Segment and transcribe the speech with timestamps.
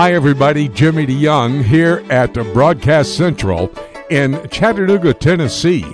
[0.00, 0.66] Hi, everybody.
[0.66, 3.70] Jimmy DeYoung here at Broadcast Central
[4.08, 5.84] in Chattanooga, Tennessee.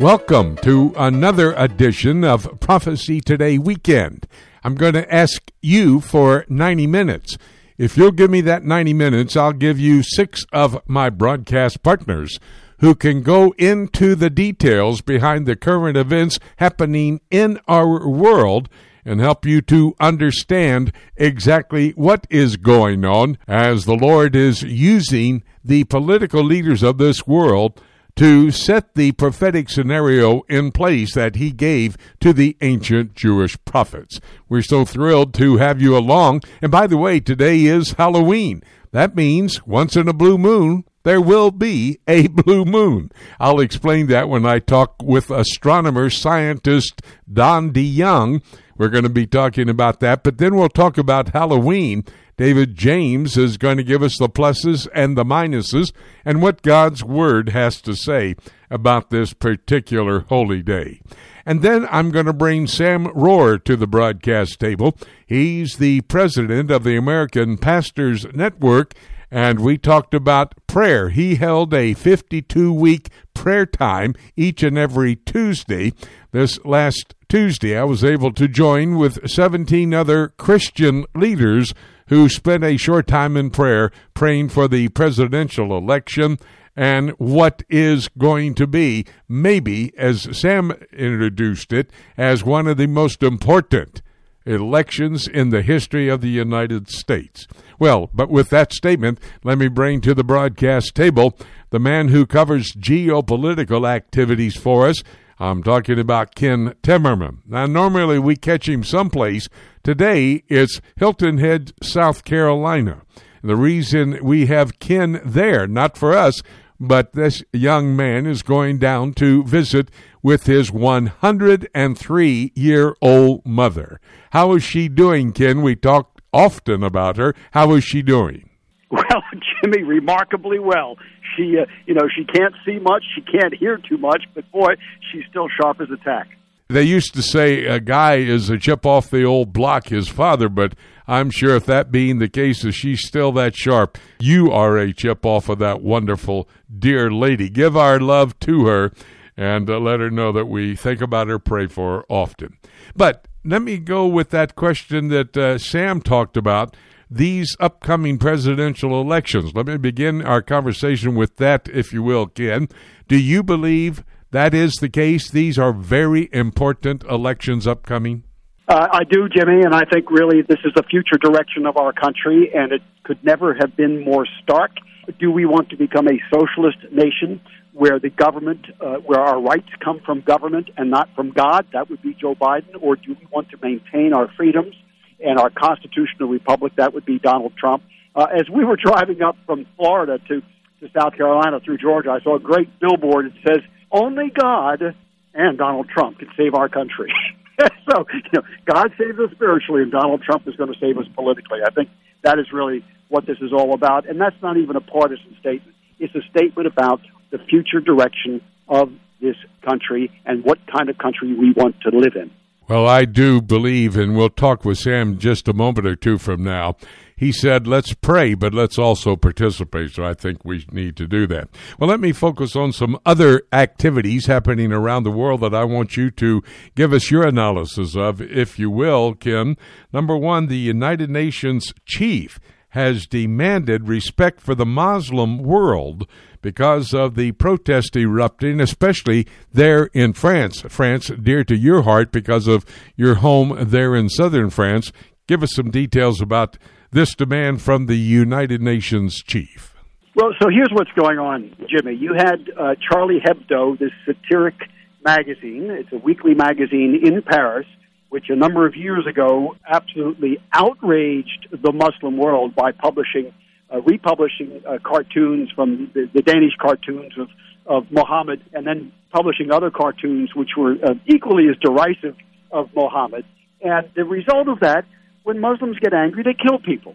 [0.00, 4.26] Welcome to another edition of Prophecy Today Weekend.
[4.64, 7.38] I'm going to ask you for 90 minutes.
[7.78, 12.40] If you'll give me that 90 minutes, I'll give you six of my broadcast partners
[12.80, 18.68] who can go into the details behind the current events happening in our world
[19.04, 25.42] and help you to understand exactly what is going on as the Lord is using
[25.64, 27.80] the political leaders of this world
[28.16, 34.20] to set the prophetic scenario in place that he gave to the ancient Jewish prophets.
[34.48, 36.42] We're so thrilled to have you along.
[36.60, 38.62] And by the way, today is Halloween.
[38.90, 43.10] That means once in a blue moon, there will be a blue moon.
[43.40, 47.00] I'll explain that when I talk with astronomer scientist
[47.32, 48.42] Don DeYoung.
[48.82, 52.02] We're going to be talking about that, but then we'll talk about Halloween
[52.36, 55.92] David James is going to give us the pluses and the minuses
[56.24, 58.34] and what God's Word has to say
[58.72, 61.00] about this particular holy day.
[61.46, 64.98] And then I'm going to bring Sam Rohrer to the broadcast table.
[65.24, 68.94] He's the president of the American Pastors Network,
[69.30, 71.10] and we talked about prayer.
[71.10, 75.92] He held a 52 week prayer time each and every Tuesday.
[76.32, 81.74] This last Tuesday, I was able to join with 17 other Christian leaders
[82.06, 86.38] who spent a short time in prayer praying for the presidential election
[86.74, 92.86] and what is going to be, maybe, as Sam introduced it, as one of the
[92.86, 94.00] most important
[94.46, 97.46] elections in the history of the United States.
[97.78, 101.36] Well, but with that statement, let me bring to the broadcast table
[101.68, 105.02] the man who covers geopolitical activities for us.
[105.42, 107.38] I'm talking about Ken Timmerman.
[107.46, 109.48] Now, normally we catch him someplace
[109.82, 113.02] Today it's Hilton Head, South Carolina.
[113.42, 116.40] The reason we have Ken there, not for us,
[116.78, 119.90] but this young man is going down to visit
[120.22, 124.00] with his 103 year old mother.
[124.30, 125.62] How is she doing, Ken?
[125.62, 127.34] We talk often about her.
[127.50, 128.48] How is she doing?
[128.92, 129.22] Well,
[129.62, 130.96] Jimmy, remarkably well.
[131.36, 134.74] She, uh, you know, she can't see much, she can't hear too much, but boy,
[135.10, 136.28] she's still sharp as a tack.
[136.68, 140.48] They used to say a guy is a chip off the old block, his father,
[140.48, 140.74] but
[141.06, 144.92] I'm sure if that being the case, if she's still that sharp, you are a
[144.92, 146.48] chip off of that wonderful,
[146.78, 147.50] dear lady.
[147.50, 148.92] Give our love to her
[149.36, 152.56] and uh, let her know that we think about her, pray for her often.
[152.96, 156.76] But let me go with that question that uh, Sam talked about
[157.14, 159.52] these upcoming presidential elections.
[159.54, 162.68] Let me begin our conversation with that, if you will, Ken.
[163.08, 165.30] Do you believe that is the case?
[165.30, 168.24] These are very important elections upcoming?
[168.66, 171.92] Uh, I do, Jimmy, and I think really this is the future direction of our
[171.92, 174.70] country, and it could never have been more stark.
[175.18, 177.40] Do we want to become a socialist nation
[177.72, 181.66] where the government, uh, where our rights come from government and not from God?
[181.72, 182.74] That would be Joe Biden.
[182.80, 184.74] Or do we want to maintain our freedoms
[185.22, 186.74] and our constitutional republic?
[186.76, 187.82] That would be Donald Trump.
[188.14, 190.40] Uh, as we were driving up from Florida to,
[190.80, 193.26] to South Carolina through Georgia, I saw a great billboard.
[193.26, 194.94] It says, only God
[195.34, 197.12] and Donald Trump can save our country.
[197.90, 201.06] so, you know, God saves us spiritually, and Donald Trump is going to save us
[201.14, 201.60] politically.
[201.64, 201.88] I think
[202.22, 205.76] that is really what this is all about, and that's not even a partisan statement.
[205.98, 207.00] It's a statement about
[207.30, 212.16] the future direction of this country and what kind of country we want to live
[212.16, 212.30] in.
[212.72, 216.42] Well, I do believe, and we'll talk with Sam just a moment or two from
[216.42, 216.76] now.
[217.14, 219.90] He said, let's pray, but let's also participate.
[219.90, 221.50] So I think we need to do that.
[221.78, 225.98] Well, let me focus on some other activities happening around the world that I want
[225.98, 226.42] you to
[226.74, 229.58] give us your analysis of, if you will, Kim.
[229.92, 232.40] Number one, the United Nations chief
[232.70, 236.08] has demanded respect for the Muslim world
[236.42, 240.62] because of the protest erupting, especially there in France.
[240.68, 242.66] France, dear to your heart because of
[242.96, 244.92] your home there in southern France.
[245.26, 246.58] Give us some details about
[246.90, 249.74] this demand from the United Nations chief.
[250.14, 251.94] Well, so here's what's going on, Jimmy.
[251.94, 254.56] You had uh, Charlie Hebdo, this satiric
[255.02, 255.70] magazine.
[255.70, 257.66] It's a weekly magazine in Paris
[258.12, 263.32] which a number of years ago absolutely outraged the Muslim world by publishing,
[263.72, 267.28] uh, republishing uh, cartoons from the, the, Danish cartoons of,
[267.66, 272.16] of Muhammad, and then publishing other cartoons which were uh, equally as derisive
[272.50, 273.24] of Muhammad.
[273.62, 274.84] And the result of that,
[275.22, 276.94] when Muslims get angry, they kill people.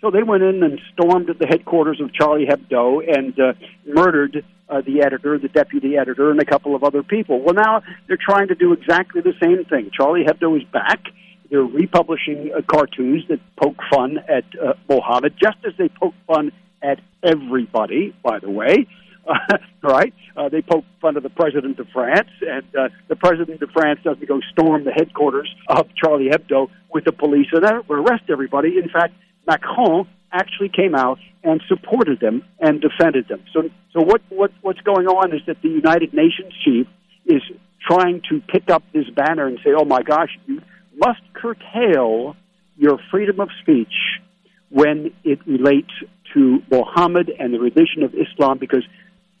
[0.00, 3.52] So they went in and stormed at the headquarters of Charlie Hebdo and uh,
[3.86, 7.40] murdered uh, the editor, the deputy editor, and a couple of other people.
[7.40, 9.90] Well, now they're trying to do exactly the same thing.
[9.92, 11.00] Charlie Hebdo is back.
[11.50, 16.52] They're republishing uh, cartoons that poke fun at uh, Mohammed, just as they poke fun
[16.82, 18.86] at everybody, by the way.
[19.28, 20.14] Uh, right?
[20.36, 23.98] Uh, they poke fun of the president of France, and uh, the president of France
[24.04, 28.78] doesn't go storm the headquarters of Charlie Hebdo with the police and arrest everybody.
[28.78, 29.14] In fact,
[29.44, 33.42] Macron actually came out and supported them and defended them.
[33.52, 33.62] So,
[33.92, 36.86] so what, what what's going on is that the United Nations chief
[37.24, 37.42] is
[37.84, 40.60] trying to pick up this banner and say, "Oh my gosh, you
[40.96, 42.36] must curtail
[42.76, 43.92] your freedom of speech
[44.70, 45.90] when it relates
[46.34, 48.84] to Mohammed and the religion of Islam because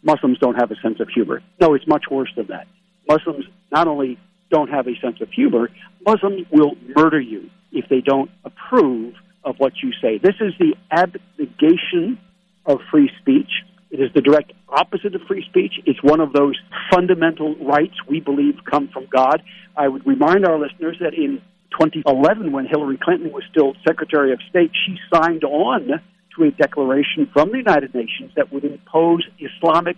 [0.02, 1.42] Muslims don't have a sense of humor.
[1.60, 2.66] No, it's much worse than that.
[3.08, 4.18] Muslims not only
[4.50, 5.68] don't have a sense of humor,
[6.06, 9.14] Muslims will murder you if they don't approve
[9.44, 10.18] of what you say.
[10.18, 12.18] This is the abnegation
[12.64, 13.50] of free speech.
[13.96, 15.80] It is the direct opposite of free speech.
[15.86, 16.54] It's one of those
[16.92, 19.42] fundamental rights we believe come from God.
[19.74, 21.40] I would remind our listeners that in
[21.80, 26.02] 2011, when Hillary Clinton was still Secretary of State, she signed on
[26.36, 29.96] to a declaration from the United Nations that would impose Islamic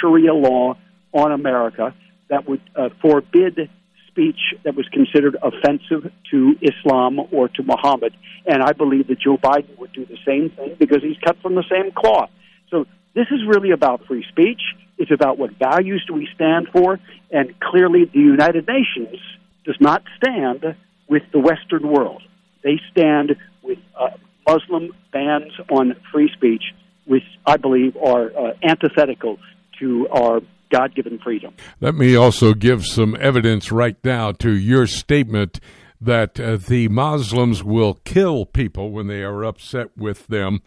[0.00, 0.76] Sharia law
[1.12, 1.92] on America
[2.28, 3.68] that would uh, forbid
[4.06, 8.16] speech that was considered offensive to Islam or to Muhammad.
[8.46, 11.56] And I believe that Joe Biden would do the same thing because he's cut from
[11.56, 12.30] the same cloth.
[12.70, 14.60] So this is really about free speech.
[14.98, 16.98] It's about what values do we stand for.
[17.30, 19.18] And clearly, the United Nations
[19.64, 20.76] does not stand
[21.08, 22.22] with the Western world.
[22.62, 24.10] They stand with uh,
[24.46, 26.62] Muslim bans on free speech,
[27.06, 29.38] which I believe are uh, antithetical
[29.80, 30.40] to our
[30.70, 31.54] God given freedom.
[31.80, 35.58] Let me also give some evidence right now to your statement
[36.00, 40.62] that uh, the Muslims will kill people when they are upset with them.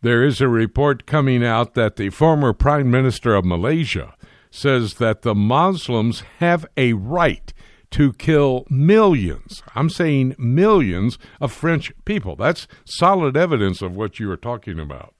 [0.00, 4.14] There is a report coming out that the former Prime Minister of Malaysia
[4.48, 7.52] says that the Muslims have a right
[7.90, 9.62] to kill millions.
[9.74, 12.36] I'm saying millions of French people.
[12.36, 15.14] That's solid evidence of what you are talking about.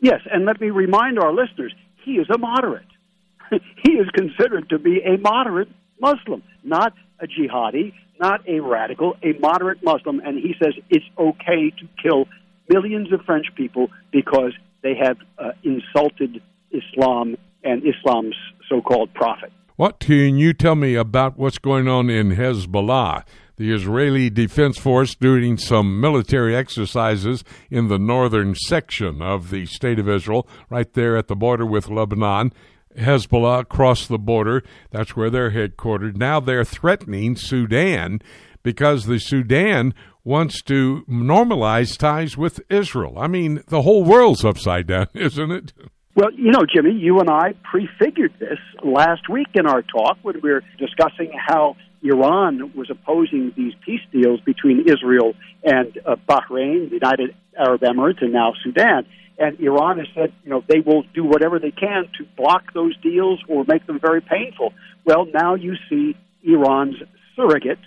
[0.00, 1.74] Yes, and let me remind our listeners
[2.04, 2.86] he is a moderate.
[3.50, 5.68] he is considered to be a moderate
[6.00, 11.70] Muslim, not a jihadi, not a radical, a moderate Muslim, and he says it's okay
[11.70, 12.26] to kill
[12.68, 14.52] millions of French people because
[14.82, 18.36] they have uh, insulted Islam and Islam's
[18.68, 19.52] so called prophet.
[19.76, 23.24] What can you tell me about what's going on in Hezbollah?
[23.56, 29.98] The Israeli Defense Force doing some military exercises in the northern section of the state
[29.98, 32.52] of Israel, right there at the border with Lebanon.
[32.96, 34.62] Hezbollah across the border.
[34.90, 36.16] That's where they're headquartered.
[36.16, 38.20] Now they're threatening Sudan
[38.66, 43.16] because the Sudan wants to normalize ties with Israel.
[43.16, 45.72] I mean, the whole world's upside down, isn't it?
[46.16, 50.40] Well, you know, Jimmy, you and I prefigured this last week in our talk when
[50.42, 56.90] we were discussing how Iran was opposing these peace deals between Israel and uh, Bahrain,
[56.90, 59.06] the United Arab Emirates, and now Sudan.
[59.38, 62.96] And Iran has said, you know, they will do whatever they can to block those
[62.96, 64.72] deals or make them very painful.
[65.04, 66.96] Well, now you see Iran's
[67.36, 67.78] surrogate,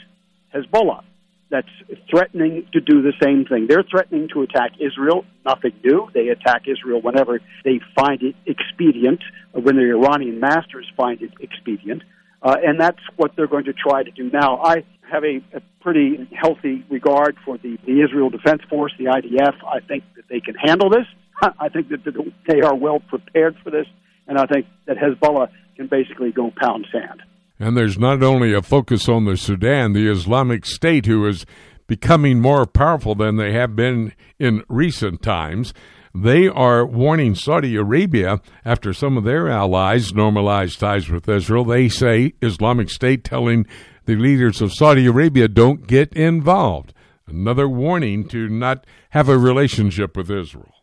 [0.54, 1.04] Hezbollah,
[1.50, 1.68] that's
[2.10, 3.66] threatening to do the same thing.
[3.68, 5.26] They're threatening to attack Israel.
[5.46, 6.10] Nothing new.
[6.14, 9.22] They attack Israel whenever they find it expedient,
[9.54, 12.04] when the Iranian masters find it expedient.
[12.42, 14.62] Uh, and that's what they're going to try to do now.
[14.62, 19.56] I have a, a pretty healthy regard for the, the Israel Defense Force, the IDF.
[19.66, 21.06] I think that they can handle this.
[21.60, 22.04] I think that
[22.48, 23.88] they are well prepared for this,
[24.28, 27.22] and I think that Hezbollah can basically go pound sand.
[27.60, 31.46] And there's not only a focus on the Sudan, the Islamic State, who is
[31.88, 35.74] becoming more powerful than they have been in recent times.
[36.16, 41.66] They are warning Saudi Arabia after some of their allies normalized ties with Israel.
[41.66, 43.66] They say Islamic State telling
[44.06, 46.94] the leaders of Saudi Arabia don't get involved.
[47.28, 50.74] Another warning to not have a relationship with Israel.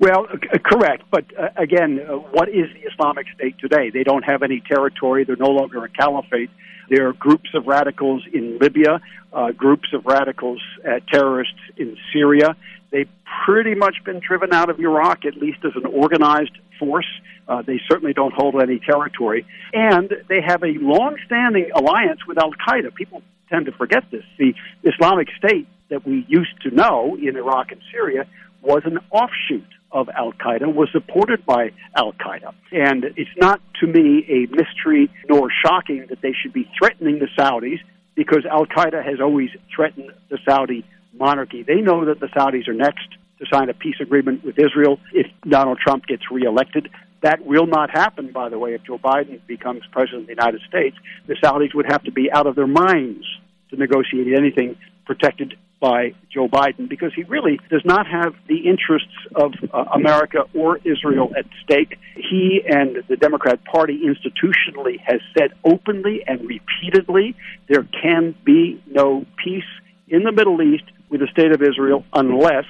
[0.00, 1.04] Well, uh, correct.
[1.10, 3.90] But uh, again, uh, what is the Islamic State today?
[3.90, 5.24] They don't have any territory.
[5.24, 6.50] They're no longer a caliphate.
[6.88, 9.00] There are groups of radicals in Libya,
[9.32, 12.56] uh, groups of radicals, uh, terrorists in Syria.
[12.90, 13.10] They've
[13.44, 17.08] pretty much been driven out of Iraq, at least as an organized force.
[17.46, 19.46] Uh, they certainly don't hold any territory.
[19.74, 22.94] And they have a long-standing alliance with Al Qaeda.
[22.94, 24.24] People tend to forget this.
[24.38, 28.26] The Islamic State that we used to know in Iraq and Syria
[28.62, 32.54] was an offshoot of Al Qaeda, was supported by Al Qaeda.
[32.72, 37.28] And it's not, to me, a mystery nor shocking that they should be threatening the
[37.38, 37.78] Saudis
[38.14, 41.62] because Al Qaeda has always threatened the Saudi monarchy.
[41.62, 45.26] They know that the Saudis are next to sign a peace agreement with Israel if
[45.48, 46.88] Donald Trump gets reelected.
[47.22, 50.60] That will not happen, by the way, if Joe Biden becomes president of the United
[50.68, 50.96] States.
[51.26, 53.24] The Saudis would have to be out of their minds
[53.70, 59.14] to negotiate anything protected by Joe Biden because he really does not have the interests
[59.34, 61.98] of uh, America or Israel at stake.
[62.16, 67.36] He and the Democrat Party institutionally has said openly and repeatedly
[67.68, 69.62] there can be no peace
[70.08, 72.64] in the Middle East with the state of Israel unless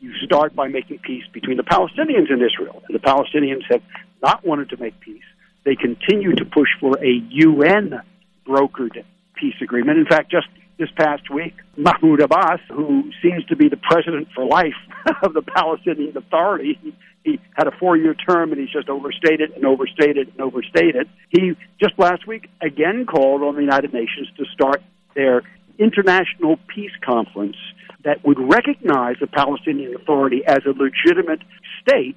[0.00, 2.82] you start by making peace between the Palestinians and Israel.
[2.86, 3.82] And the Palestinians have
[4.22, 5.22] not wanted to make peace.
[5.64, 8.00] They continue to push for a UN
[8.46, 9.98] brokered peace agreement.
[9.98, 10.46] In fact, just
[10.78, 14.76] this past week, Mahmoud Abbas, who seems to be the president for life
[15.22, 16.78] of the Palestinian Authority,
[17.24, 21.08] he, had a four year term and he's just overstated and overstated and overstated.
[21.30, 24.82] He just last week again called on the United Nations to start
[25.14, 25.42] their
[25.78, 27.56] international peace conference
[28.04, 31.40] that would recognize the Palestinian Authority as a legitimate
[31.80, 32.16] state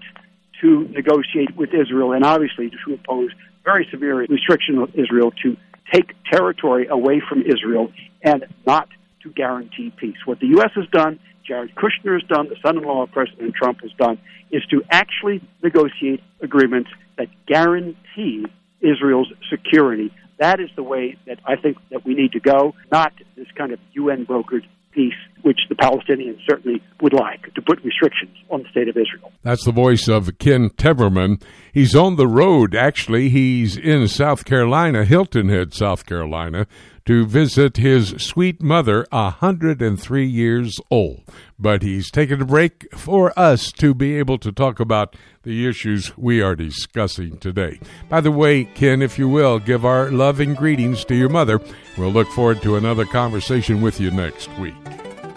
[0.61, 3.31] to negotiate with Israel and obviously to impose
[3.63, 5.57] very severe restrictions on Israel to
[5.91, 7.91] take territory away from Israel
[8.23, 8.89] and not
[9.23, 10.17] to guarantee peace.
[10.25, 10.71] What the U.S.
[10.75, 14.19] has done, Jared Kushner has done, the son in law of President Trump has done,
[14.51, 18.45] is to actually negotiate agreements that guarantee
[18.81, 20.11] Israel's security.
[20.37, 23.73] That is the way that I think that we need to go, not this kind
[23.73, 28.69] of UN brokered peace, which the Palestinians certainly would like, to put restrictions on the
[28.69, 29.31] state of Israel.
[29.43, 31.41] That's the voice of Ken Timmerman.
[31.73, 33.29] He's on the road, actually.
[33.29, 36.67] He's in South Carolina, Hilton Head, South Carolina,
[37.05, 41.23] to visit his sweet mother, a 103 years old.
[41.57, 46.17] But he's taken a break for us to be able to talk about the issues
[46.17, 47.79] we are discussing today.
[48.07, 51.59] By the way, Ken, if you will, give our loving greetings to your mother.
[51.97, 54.75] We'll look forward to another conversation with you next week.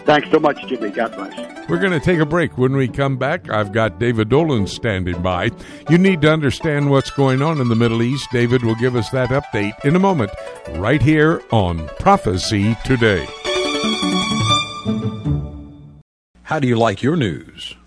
[0.05, 0.89] Thanks so much, Jimmy.
[0.89, 1.69] God bless.
[1.69, 2.57] We're going to take a break.
[2.57, 5.49] When we come back, I've got David Dolan standing by.
[5.89, 8.27] You need to understand what's going on in the Middle East.
[8.31, 10.31] David will give us that update in a moment,
[10.71, 13.25] right here on Prophecy Today.
[16.43, 17.75] How do you like your news?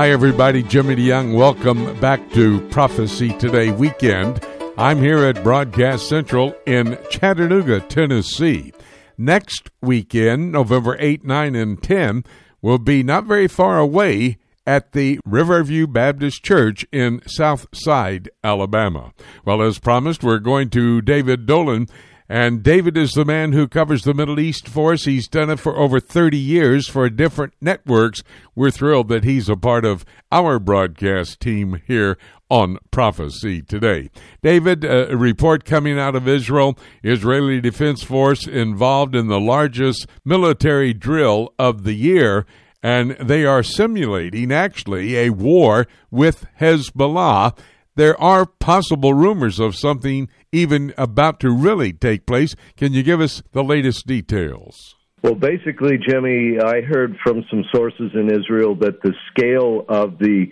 [0.00, 0.62] Hi, everybody.
[0.62, 1.36] Jimmy DeYoung.
[1.36, 4.42] Welcome back to Prophecy Today weekend.
[4.78, 8.72] I'm here at Broadcast Central in Chattanooga, Tennessee.
[9.18, 12.24] Next weekend, November 8, 9, and 10,
[12.62, 19.12] will be not very far away at the Riverview Baptist Church in South Side, Alabama.
[19.44, 21.88] Well, as promised, we're going to David Dolan
[22.30, 25.04] and David is the man who covers the Middle East for us.
[25.04, 28.22] He's done it for over 30 years for different networks.
[28.54, 32.16] We're thrilled that he's a part of our broadcast team here
[32.48, 34.10] on Prophecy today.
[34.44, 40.94] David, a report coming out of Israel Israeli Defense Force involved in the largest military
[40.94, 42.46] drill of the year
[42.80, 47.56] and they are simulating actually a war with Hezbollah
[47.96, 52.54] there are possible rumors of something even about to really take place.
[52.76, 54.94] Can you give us the latest details?
[55.22, 60.46] Well, basically, Jimmy, I heard from some sources in Israel that the scale of the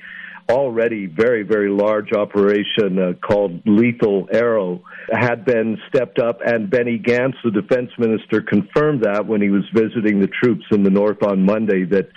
[0.51, 6.99] already very, very large operation uh, called Lethal Arrow had been stepped up, and Benny
[6.99, 11.23] Gantz, the defense minister, confirmed that when he was visiting the troops in the north
[11.23, 12.09] on Monday that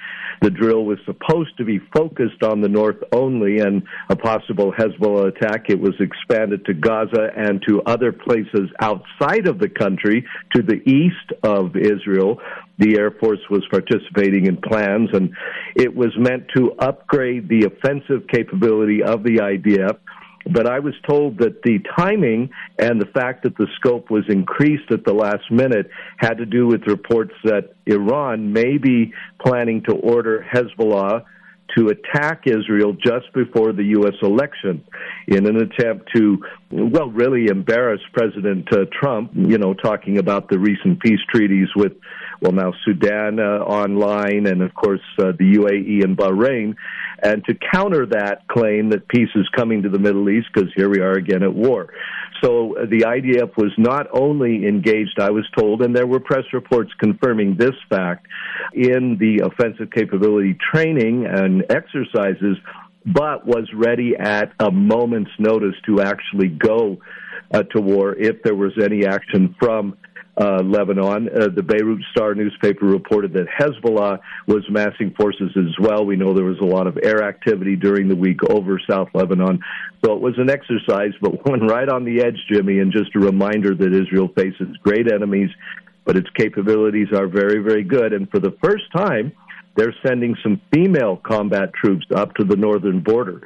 [0.42, 5.36] the drill was supposed to be focused on the north only and a possible Hezbollah
[5.36, 5.66] attack.
[5.70, 10.82] It was expanded to Gaza and to other places outside of the country to the
[10.90, 12.40] east of Israel.
[12.82, 15.34] The Air Force was participating in plans, and
[15.76, 19.98] it was meant to upgrade the offensive capability of the IDF
[20.50, 24.92] but I was told that the timing and the fact that the scope was increased
[24.92, 29.94] at the last minute had to do with reports that Iran may be planning to
[29.94, 31.26] order Hezbollah
[31.78, 34.16] to attack Israel just before the U.S.
[34.22, 34.84] election
[35.28, 40.60] in an attempt to, well, really embarrass President uh, Trump, you know, talking about the
[40.60, 41.94] recent peace treaties with,
[42.42, 46.76] well, now Sudan uh, online and, of course, uh, the UAE and Bahrain
[47.24, 50.90] and to counter that claim that peace is coming to the Middle East, because here
[50.90, 51.94] we are again at war.
[52.44, 56.46] So uh, the IDF was not only engaged, I was told, and there were press
[56.52, 58.26] reports confirming this fact,
[58.74, 62.58] in the offensive capability training and exercises,
[63.06, 66.98] but was ready at a moment's notice to actually go
[67.54, 69.98] uh, to war if there was any action from
[70.38, 71.30] uh, Lebanon.
[71.30, 76.06] Uh, the Beirut Star newspaper reported that Hezbollah was massing forces as well.
[76.06, 79.60] We know there was a lot of air activity during the week over South Lebanon.
[80.04, 83.20] So it was an exercise, but one right on the edge, Jimmy, and just a
[83.20, 85.50] reminder that Israel faces great enemies,
[86.06, 88.14] but its capabilities are very, very good.
[88.14, 89.34] And for the first time,
[89.76, 93.42] they're sending some female combat troops up to the northern border.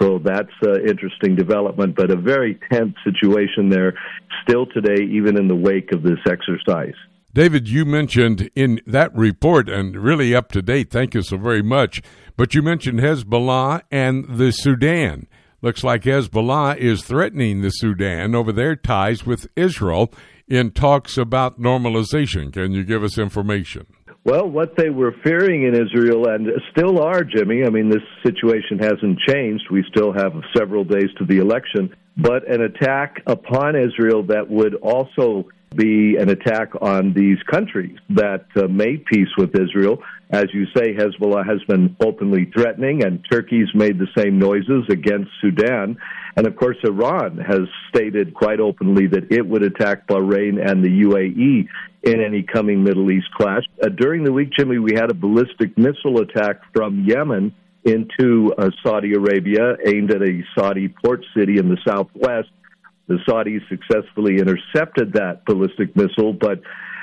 [0.00, 3.94] So that's an interesting development, but a very tense situation there
[4.42, 6.94] still today, even in the wake of this exercise.
[7.34, 11.62] David, you mentioned in that report, and really up to date, thank you so very
[11.62, 12.02] much,
[12.36, 15.26] but you mentioned Hezbollah and the Sudan.
[15.60, 20.12] Looks like Hezbollah is threatening the Sudan over their ties with Israel
[20.48, 22.52] in talks about normalization.
[22.52, 23.86] Can you give us information?
[24.28, 28.78] Well, what they were fearing in Israel and still are, Jimmy, I mean, this situation
[28.78, 29.64] hasn't changed.
[29.70, 34.74] We still have several days to the election, but an attack upon Israel that would
[34.74, 40.02] also be an attack on these countries that uh, made peace with Israel.
[40.28, 45.30] As you say, Hezbollah has been openly threatening, and Turkey's made the same noises against
[45.40, 45.96] Sudan.
[46.38, 51.02] And of course, Iran has stated quite openly that it would attack Bahrain and the
[51.02, 51.66] UAE
[52.04, 53.64] in any coming Middle East clash.
[53.82, 58.70] Uh, during the week, Jimmy, we had a ballistic missile attack from Yemen into uh,
[58.84, 62.50] Saudi Arabia aimed at a Saudi port city in the southwest.
[63.08, 66.60] The Saudis successfully intercepted that ballistic missile, but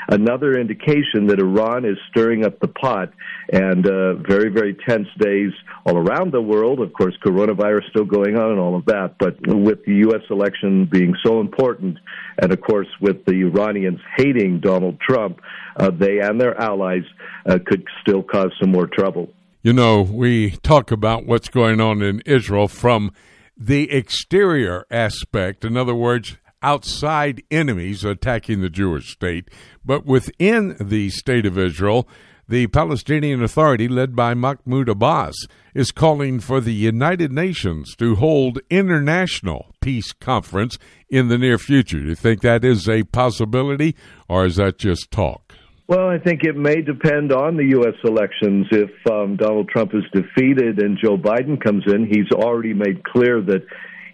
[0.07, 3.11] another indication that Iran is stirring up the pot
[3.51, 5.51] and uh, very, very tense days
[5.85, 6.79] all around the world.
[6.79, 10.21] Of course, coronavirus still going on and all of that, but with the U.S.
[10.29, 11.97] election being so important,
[12.41, 15.39] and of course, with the Iranians hating Donald Trump,
[15.77, 17.03] uh, they and their allies
[17.45, 19.29] uh, could still cause some more trouble.
[19.61, 23.11] You know, we talk about what's going on in Israel from
[23.57, 29.49] the exterior aspect, in other words, outside enemies attacking the Jewish state,
[29.83, 32.07] but within the state of Israel,
[32.47, 35.35] the Palestinian Authority, led by Mahmoud Abbas,
[35.73, 40.77] is calling for the United Nations to hold international peace conference
[41.09, 41.99] in the near future.
[41.99, 43.95] Do you think that is a possibility,
[44.29, 45.55] or is that just talk?
[45.87, 47.93] Well, I think it may depend on the U.S.
[48.03, 48.65] elections.
[48.71, 53.39] If um, Donald Trump is defeated and Joe Biden comes in, he's already made clear
[53.41, 53.65] that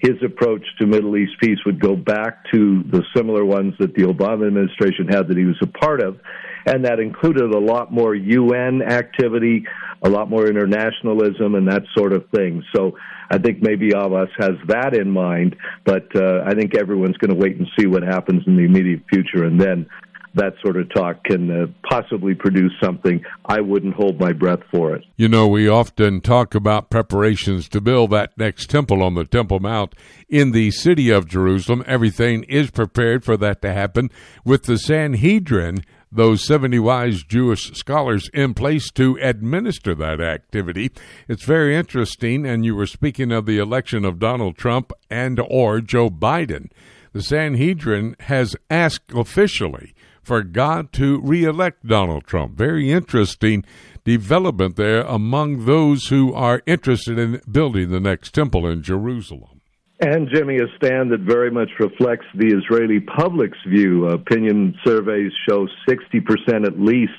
[0.01, 4.03] his approach to Middle East peace would go back to the similar ones that the
[4.03, 6.19] Obama administration had that he was a part of.
[6.65, 9.63] And that included a lot more UN activity,
[10.03, 12.63] a lot more internationalism, and that sort of thing.
[12.75, 12.97] So
[13.29, 17.39] I think maybe Abbas has that in mind, but uh, I think everyone's going to
[17.39, 19.87] wait and see what happens in the immediate future and then
[20.35, 23.23] that sort of talk can uh, possibly produce something.
[23.45, 25.03] I wouldn't hold my breath for it.
[25.17, 29.59] You know, we often talk about preparations to build that next temple on the Temple
[29.59, 29.93] Mount
[30.29, 31.83] in the city of Jerusalem.
[31.85, 34.09] Everything is prepared for that to happen
[34.45, 40.91] with the Sanhedrin those 70 wise Jewish scholars in place to administer that activity.
[41.29, 45.79] It's very interesting and you were speaking of the election of Donald Trump and or
[45.79, 46.69] Joe Biden.
[47.13, 52.57] The Sanhedrin has asked officially for God to reelect Donald Trump.
[52.57, 53.63] Very interesting
[54.03, 59.61] development there among those who are interested in building the next temple in Jerusalem.
[59.99, 64.07] And Jimmy, a stand that very much reflects the Israeli public's view.
[64.07, 67.11] Opinion surveys show 60% at least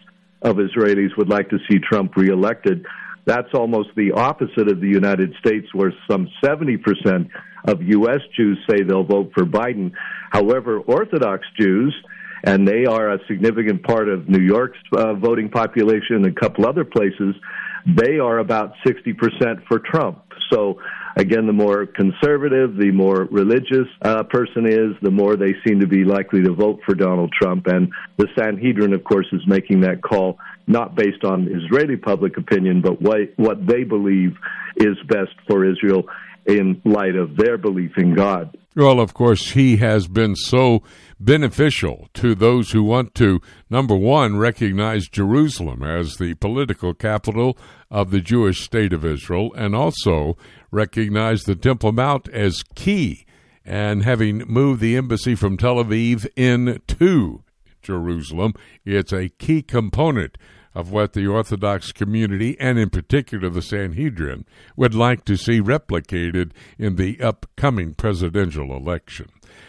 [0.43, 2.85] of Israelis would like to see Trump reelected.
[3.25, 7.29] That's almost the opposite of the United States, where some 70%
[7.69, 8.19] of U.S.
[8.37, 9.93] Jews say they'll vote for Biden.
[10.31, 11.95] However, Orthodox Jews,
[12.44, 16.66] and they are a significant part of New York's uh, voting population and a couple
[16.66, 17.35] other places,
[17.87, 20.22] they are about 60% for Trump.
[20.52, 20.81] So
[21.16, 25.81] again, the more conservative, the more religious a uh, person is, the more they seem
[25.81, 27.66] to be likely to vote for Donald Trump.
[27.66, 32.83] And the Sanhedrin, of course, is making that call not based on Israeli public opinion,
[32.83, 34.37] but what, what they believe
[34.76, 36.05] is best for Israel
[36.46, 38.57] in light of their belief in God.
[38.75, 40.83] Well, of course, he has been so
[41.21, 47.59] beneficial to those who want to, number one, recognize Jerusalem as the political capital
[47.91, 50.39] of the Jewish state of Israel, and also
[50.71, 53.27] recognize the Temple Mount as key.
[53.63, 57.43] And having moved the embassy from Tel Aviv into
[57.83, 58.55] Jerusalem,
[58.87, 60.39] it's a key component
[60.75, 64.45] of what the Orthodox community, and in particular the Sanhedrin,
[64.77, 69.29] would like to see replicated in the upcoming presidential election.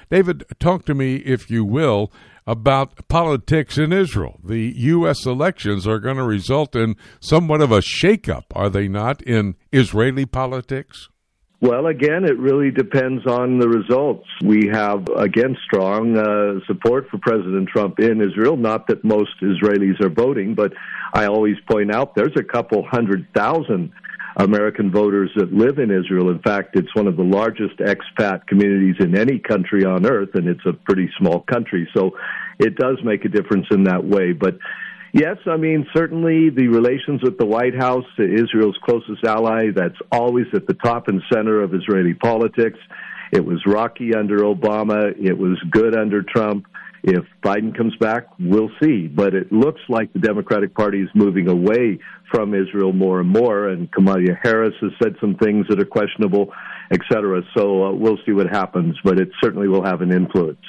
[0.10, 2.12] David, talk to me, if you will,
[2.46, 4.39] about politics in Israel.
[4.44, 5.26] The U.S.
[5.26, 10.26] elections are going to result in somewhat of a shakeup, are they not, in Israeli
[10.26, 11.10] politics?
[11.63, 14.28] Well, again, it really depends on the results.
[14.43, 18.58] We have, again, strong uh, support for President Trump in Israel.
[18.58, 20.73] Not that most Israelis are voting, but
[21.13, 23.93] I always point out there's a couple hundred thousand
[24.36, 26.32] American voters that live in Israel.
[26.32, 30.49] In fact, it's one of the largest expat communities in any country on earth, and
[30.49, 31.88] it's a pretty small country.
[31.95, 32.12] So
[32.60, 34.34] it does make a difference in that way.
[34.34, 34.58] But
[35.15, 40.47] Yes, I mean, certainly the relations with the White House, Israel's closest ally, that's always
[40.56, 42.80] at the top and center of Israeli politics.
[43.32, 45.13] It was rocky under Obama.
[45.15, 46.65] It was good under Trump.
[47.04, 49.08] If Biden comes back, we'll see.
[49.08, 51.99] But it looks like the Democratic Party is moving away
[52.32, 56.52] from Israel more and more, and Kamala Harris has said some things that are questionable,
[56.91, 57.43] et cetera.
[57.56, 60.65] So uh, we'll see what happens, but it certainly will have an influence.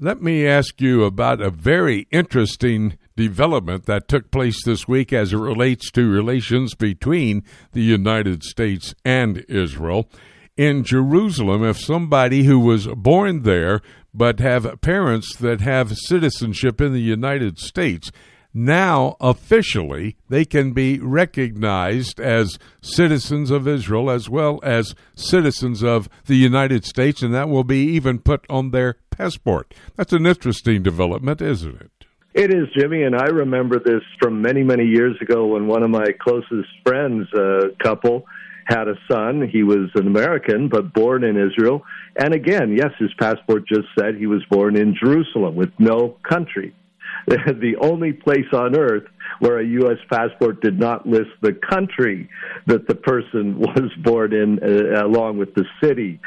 [0.00, 5.32] Let me ask you about a very interesting development that took place this week as
[5.32, 10.08] it relates to relations between the United States and Israel.
[10.56, 13.80] In Jerusalem, if somebody who was born there
[14.14, 18.12] but have parents that have citizenship in the United States,
[18.52, 26.08] now officially they can be recognized as citizens of Israel as well as citizens of
[26.26, 29.74] the United States, and that will be even put on their passport.
[29.96, 31.90] That's an interesting development, isn't it?
[32.34, 35.90] It is, Jimmy, and I remember this from many, many years ago when one of
[35.90, 38.26] my closest friends, a couple,
[38.68, 39.48] had a son.
[39.50, 41.82] He was an American, but born in Israel.
[42.16, 46.74] And again, yes, his passport just said he was born in Jerusalem with no country.
[47.26, 49.04] the only place on earth
[49.40, 49.98] where a U.S.
[50.10, 52.28] passport did not list the country
[52.66, 56.20] that the person was born in, uh, along with the city.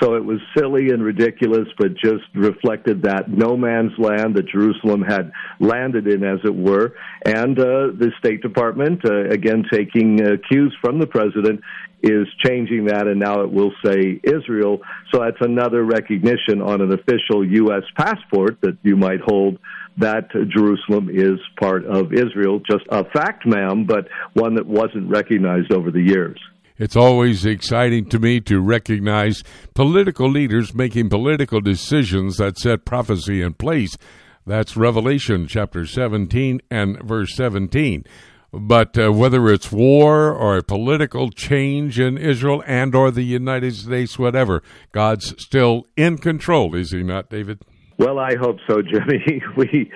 [0.00, 5.02] So it was silly and ridiculous, but just reflected that no man's land that Jerusalem
[5.02, 6.94] had landed in, as it were.
[7.24, 11.60] And uh, the State Department, uh, again, taking uh, cues from the president,
[12.02, 14.80] is changing that, and now it will say Israel.
[15.12, 17.84] So that's another recognition on an official U.S.
[17.96, 19.58] passport that you might hold
[19.98, 22.60] that Jerusalem is part of Israel.
[22.60, 26.38] Just a fact, ma'am, but one that wasn't recognized over the years.
[26.78, 33.42] It's always exciting to me to recognize political leaders making political decisions that set prophecy
[33.42, 33.96] in place.
[34.46, 38.04] That's Revelation chapter 17 and verse 17.
[38.52, 43.74] But uh, whether it's war or a political change in Israel and or the United
[43.74, 47.60] States, whatever, God's still in control, is he not, David?
[47.98, 49.42] Well, I hope so, Jimmy.
[49.56, 49.90] we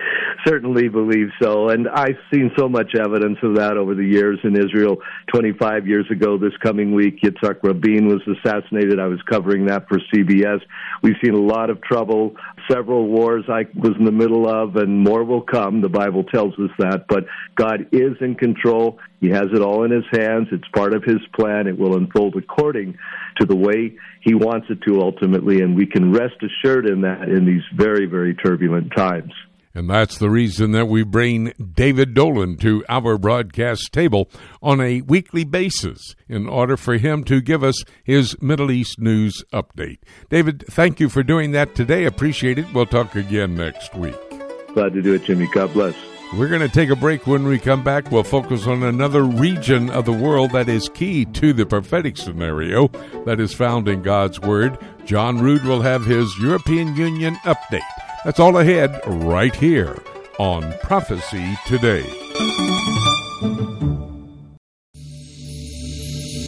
[0.46, 1.70] certainly believe so.
[1.70, 4.98] And I've seen so much evidence of that over the years in Israel.
[5.32, 9.00] 25 years ago, this coming week, Yitzhak Rabin was assassinated.
[9.00, 10.60] I was covering that for CBS.
[11.02, 12.36] We've seen a lot of trouble,
[12.70, 15.80] several wars I was in the middle of, and more will come.
[15.80, 17.06] The Bible tells us that.
[17.08, 17.24] But
[17.56, 18.98] God is in control.
[19.20, 20.48] He has it all in his hands.
[20.52, 21.66] It's part of his plan.
[21.66, 22.98] It will unfold according
[23.40, 27.22] to the way he wants it to ultimately, and we can rest assured in that
[27.22, 29.32] in these very, very turbulent times.
[29.76, 34.30] And that's the reason that we bring David Dolan to our broadcast table
[34.62, 39.44] on a weekly basis in order for him to give us his Middle East news
[39.52, 39.98] update.
[40.30, 42.06] David, thank you for doing that today.
[42.06, 42.72] Appreciate it.
[42.72, 44.16] We'll talk again next week.
[44.72, 45.46] Glad to do it, Jimmy.
[45.52, 45.94] God bless.
[46.34, 47.26] We're going to take a break.
[47.26, 51.24] When we come back, we'll focus on another region of the world that is key
[51.24, 52.88] to the prophetic scenario
[53.24, 54.76] that is found in God's Word.
[55.04, 57.80] John Rood will have his European Union update.
[58.24, 60.02] That's all ahead right here
[60.38, 62.02] on Prophecy Today.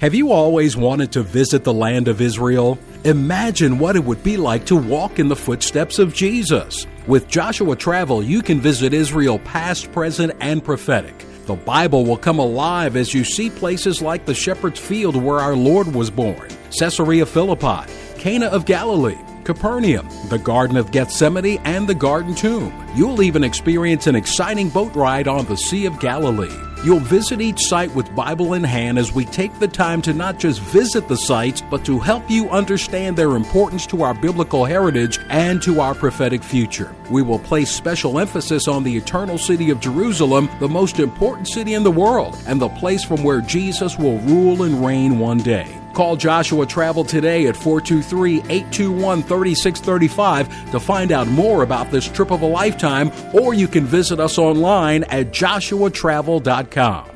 [0.00, 2.78] Have you always wanted to visit the land of Israel?
[3.04, 6.86] Imagine what it would be like to walk in the footsteps of Jesus.
[7.08, 11.24] With Joshua Travel, you can visit Israel past, present, and prophetic.
[11.46, 15.56] The Bible will come alive as you see places like the shepherd's field where our
[15.56, 19.16] Lord was born, Caesarea Philippi, Cana of Galilee,
[19.48, 22.70] Capernaum, the Garden of Gethsemane, and the Garden Tomb.
[22.94, 26.54] You'll even experience an exciting boat ride on the Sea of Galilee.
[26.84, 30.38] You'll visit each site with Bible in hand as we take the time to not
[30.38, 35.18] just visit the sites, but to help you understand their importance to our biblical heritage
[35.30, 36.94] and to our prophetic future.
[37.10, 41.72] We will place special emphasis on the eternal city of Jerusalem, the most important city
[41.72, 45.77] in the world, and the place from where Jesus will rule and reign one day.
[45.98, 52.30] Call Joshua Travel today at 423 821 3635 to find out more about this trip
[52.30, 57.10] of a lifetime, or you can visit us online at joshuatravel.com.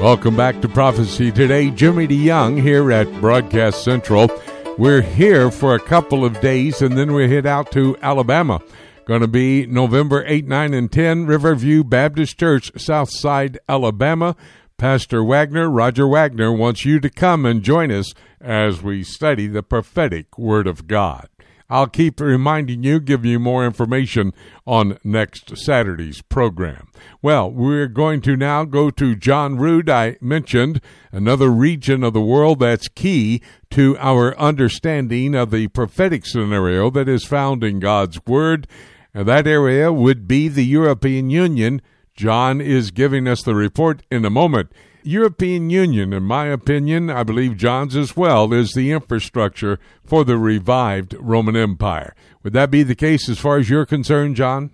[0.00, 1.68] Welcome back to Prophecy Today.
[1.68, 4.30] Jimmy DeYoung here at Broadcast Central.
[4.78, 8.62] We're here for a couple of days and then we head out to Alabama.
[9.04, 14.36] Going to be November 8, 9, and 10, Riverview Baptist Church, Southside, Alabama.
[14.76, 19.62] Pastor Wagner, Roger Wagner, wants you to come and join us as we study the
[19.62, 21.28] prophetic Word of God.
[21.72, 24.34] I'll keep reminding you, give you more information
[24.66, 26.88] on next Saturday's program.
[27.22, 29.88] Well, we're going to now go to John Rood.
[29.88, 30.82] I mentioned
[31.12, 37.08] another region of the world that's key to our understanding of the prophetic scenario that
[37.08, 38.68] is found in God's Word.
[39.14, 41.80] And that area would be the European Union
[42.14, 44.70] John is giving us the report in a moment.
[45.02, 50.36] European Union, in my opinion, I believe John's as well, is the infrastructure for the
[50.36, 52.14] revived Roman Empire.
[52.42, 54.70] Would that be the case as far as you're concerned, John?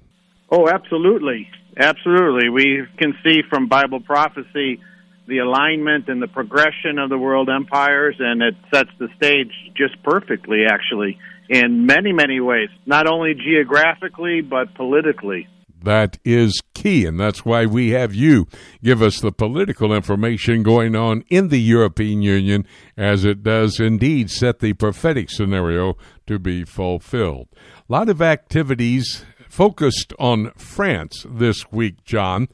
[0.51, 1.49] Oh, absolutely.
[1.79, 2.49] Absolutely.
[2.49, 4.81] We can see from Bible prophecy
[5.27, 10.03] the alignment and the progression of the world empires, and it sets the stage just
[10.03, 15.47] perfectly, actually, in many, many ways, not only geographically, but politically.
[15.83, 18.47] That is key, and that's why we have you
[18.83, 24.31] give us the political information going on in the European Union, as it does indeed
[24.31, 27.49] set the prophetic scenario to be fulfilled.
[27.89, 32.49] A lot of activities focused on France this week, John.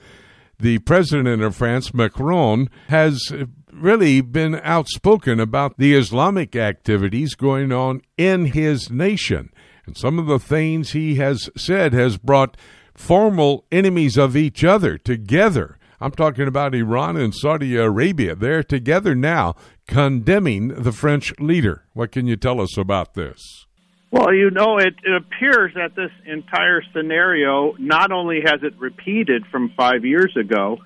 [0.58, 3.32] The president of France, Macron, has
[3.72, 9.50] really been outspoken about the Islamic activities going on in his nation.
[9.86, 12.56] And some of the things he has said has brought
[12.94, 15.78] formal enemies of each other together.
[16.00, 18.34] I'm talking about Iran and Saudi Arabia.
[18.34, 19.54] They're together now
[19.86, 21.84] condemning the French leader.
[21.92, 23.66] What can you tell us about this?
[24.10, 29.44] Well, you know, it, it appears that this entire scenario not only has it repeated
[29.50, 30.78] from five years ago,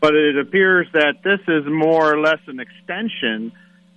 [0.00, 3.52] but it appears that this is more or less an extension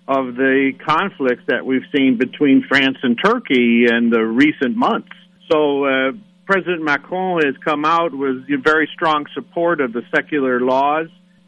[0.07, 5.11] of the conflicts that we've seen between France and Turkey in the recent months.
[5.51, 6.11] So, uh,
[6.51, 11.07] President Macron has come out with very strong support of the secular laws,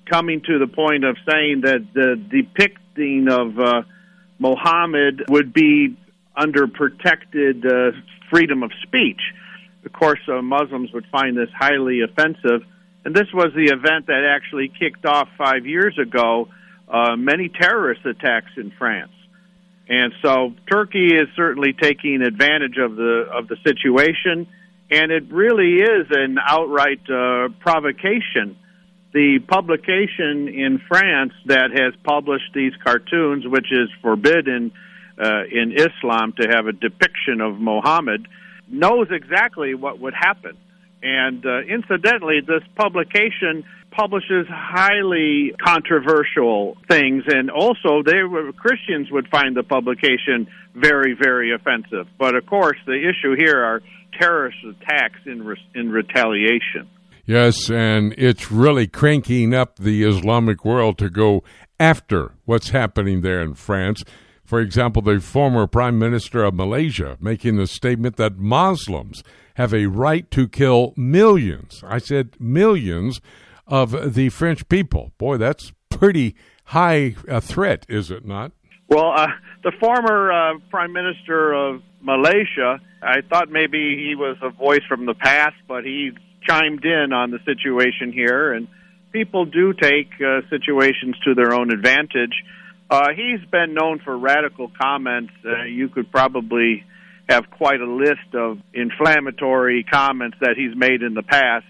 [0.10, 3.82] coming to the point of saying that the depicting of uh,
[4.40, 5.98] Mohammed would be
[6.38, 7.92] under protected uh,
[8.32, 9.20] freedom of speech.
[9.84, 12.62] Of course, uh, Muslims would find this highly offensive.
[13.04, 16.48] And this was the event that actually kicked off five years ago
[16.88, 19.12] uh, many terrorist attacks in France.
[19.90, 24.48] And so Turkey is certainly taking advantage of the of the situation
[24.94, 28.56] and it really is an outright uh, provocation.
[29.12, 34.72] The publication in France that has published these cartoons, which is forbidden
[35.18, 38.28] uh, in Islam to have a depiction of Muhammad,
[38.68, 40.58] knows exactly what would happen.
[41.02, 49.28] And uh, incidentally, this publication publishes highly controversial things, and also they were, Christians would
[49.28, 52.08] find the publication very, very offensive.
[52.18, 53.82] But of course, the issue here are
[54.20, 56.90] terrorist attacks in re- in retaliation.
[57.26, 61.44] Yes, and it's really cranking up the Islamic world to go
[61.80, 64.04] after what's happening there in France.
[64.44, 69.24] For example, the former Prime Minister of Malaysia making the statement that Muslims
[69.56, 71.82] have a right to kill millions.
[71.88, 73.22] I said millions
[73.68, 75.14] of the French people.
[75.18, 78.52] Boy, that's pretty high a threat, is it not?
[78.94, 79.28] Well, uh,
[79.64, 85.08] the former uh, Prime Minister of Malaysia, I thought maybe he was a voice from
[85.08, 86.12] the past, but he
[86.48, 88.68] chimed in on the situation here, and
[89.12, 92.34] people do take uh, situations to their own advantage.
[92.88, 95.34] Uh, he's been known for radical comments.
[95.44, 96.84] Uh, you could probably
[97.28, 101.66] have quite a list of inflammatory comments that he's made in the past.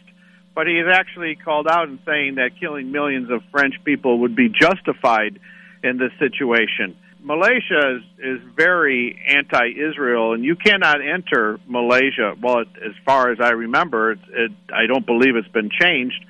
[0.53, 4.35] But he has actually called out and saying that killing millions of French people would
[4.35, 5.39] be justified
[5.83, 6.97] in this situation.
[7.23, 12.35] Malaysia is, is very anti-Israel, and you cannot enter Malaysia.
[12.41, 16.23] Well, it, as far as I remember, it, it, I don't believe it's been changed.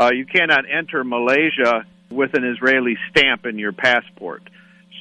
[0.00, 4.42] Uh, you cannot enter Malaysia with an Israeli stamp in your passport.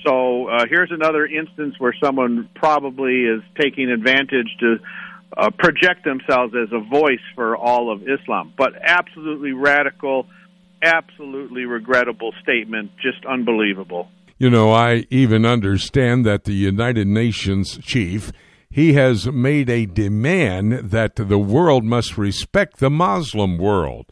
[0.06, 4.78] So uh, here's another instance where someone probably is taking advantage to
[5.36, 8.54] uh, project themselves as a voice for all of Islam.
[8.56, 10.28] But absolutely radical,
[10.84, 14.10] absolutely regrettable statement, just unbelievable.
[14.42, 18.32] You know, I even understand that the United Nations chief
[18.72, 24.08] he has made a demand that the world must respect the Muslim world.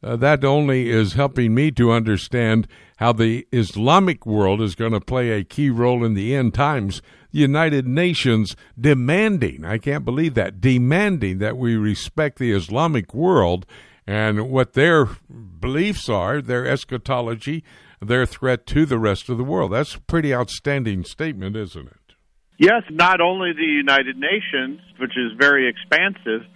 [0.00, 5.00] Uh, that only is helping me to understand how the Islamic world is going to
[5.00, 7.02] play a key role in the end times.
[7.32, 13.66] The United Nations demanding, I can't believe that, demanding that we respect the Islamic world
[14.06, 17.64] and what their beliefs are, their eschatology,
[18.00, 19.72] their threat to the rest of the world.
[19.72, 22.14] That's a pretty outstanding statement, isn't it?
[22.58, 26.46] Yes, not only the United Nations, which is very expansive,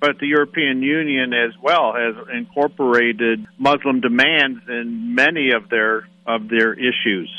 [0.00, 6.48] but the European Union as well has incorporated Muslim demands in many of their of
[6.48, 7.30] their issues.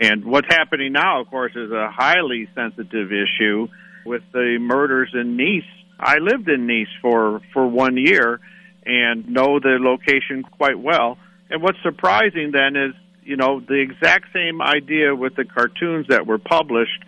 [0.00, 3.68] And what's happening now, of course, is a highly sensitive issue
[4.04, 5.62] with the murders in Nice.
[5.98, 8.40] I lived in Nice for for one year
[8.84, 11.18] and know the location quite well.
[11.50, 12.94] And what's surprising then is,
[13.24, 17.04] you know, the exact same idea with the cartoons that were published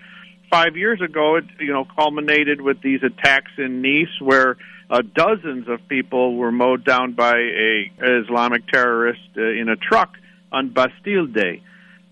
[0.50, 1.36] five years ago.
[1.36, 4.56] It you know culminated with these attacks in Nice where
[4.90, 10.16] uh, dozens of people were mowed down by a Islamic terrorist uh, in a truck
[10.52, 11.62] on Bastille Day.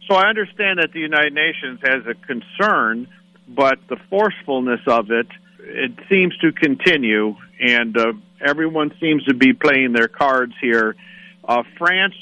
[0.08, 3.06] So I understand that the United Nations has a concern,
[3.46, 5.28] but the forcefulness of it
[5.64, 10.96] it seems to continue, and uh, everyone seems to be playing their cards here.
[11.44, 12.14] Uh, France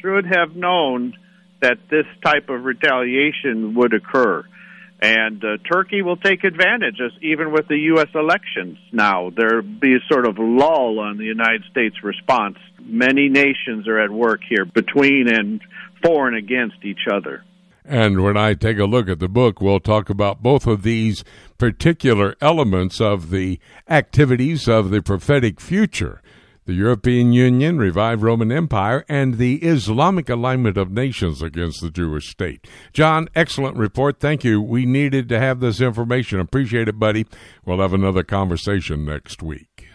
[0.00, 1.14] should have known
[1.64, 4.44] that this type of retaliation would occur.
[5.00, 8.08] And uh, Turkey will take advantage, as even with the U.S.
[8.14, 9.30] elections now.
[9.34, 12.58] There'll be a sort of lull on the United States response.
[12.82, 15.62] Many nations are at work here between and
[16.04, 17.42] for and against each other.
[17.82, 21.24] And when I take a look at the book, we'll talk about both of these
[21.56, 26.20] particular elements of the activities of the prophetic future
[26.66, 32.28] the European Union, revived Roman Empire, and the Islamic alignment of nations against the Jewish
[32.28, 32.66] state.
[32.92, 34.18] John, excellent report.
[34.18, 34.60] Thank you.
[34.62, 36.40] We needed to have this information.
[36.40, 37.26] Appreciate it, buddy.
[37.64, 39.88] We'll have another conversation next week.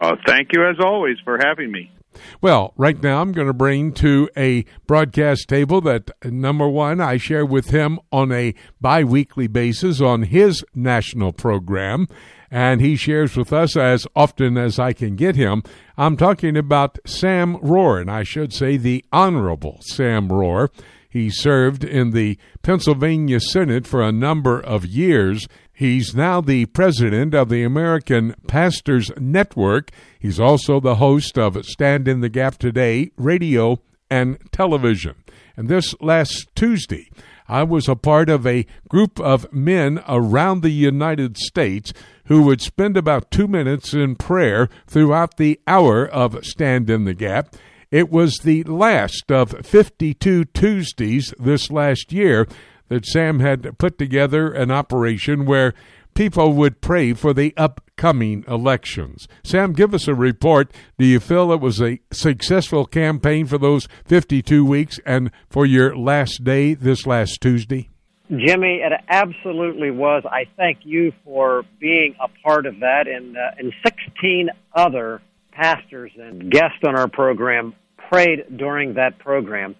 [0.00, 1.90] Uh, thank you, as always, for having me.
[2.40, 7.16] Well, right now I'm going to bring to a broadcast table that number one I
[7.16, 12.06] share with him on a bi weekly basis on his national program
[12.50, 15.62] and he shares with us as often as I can get him.
[15.96, 20.68] I'm talking about Sam Rohrer, and I should say the Honorable Sam Rohrer.
[21.08, 25.46] He served in the Pennsylvania Senate for a number of years.
[25.80, 29.90] He's now the president of the American Pastors Network.
[30.18, 35.14] He's also the host of Stand in the Gap Today radio and television.
[35.56, 37.08] And this last Tuesday,
[37.48, 41.94] I was a part of a group of men around the United States
[42.26, 47.14] who would spend about two minutes in prayer throughout the hour of Stand in the
[47.14, 47.56] Gap.
[47.90, 52.46] It was the last of 52 Tuesdays this last year
[52.90, 55.72] that Sam had put together an operation where
[56.14, 59.26] people would pray for the upcoming elections.
[59.42, 60.70] Sam, give us a report.
[60.98, 65.96] Do you feel it was a successful campaign for those 52 weeks and for your
[65.96, 67.88] last day this last Tuesday?
[68.28, 70.22] Jimmy, it absolutely was.
[70.24, 76.12] I thank you for being a part of that, and uh, and 16 other pastors
[76.16, 77.74] and guests on our program
[78.08, 79.74] prayed during that program.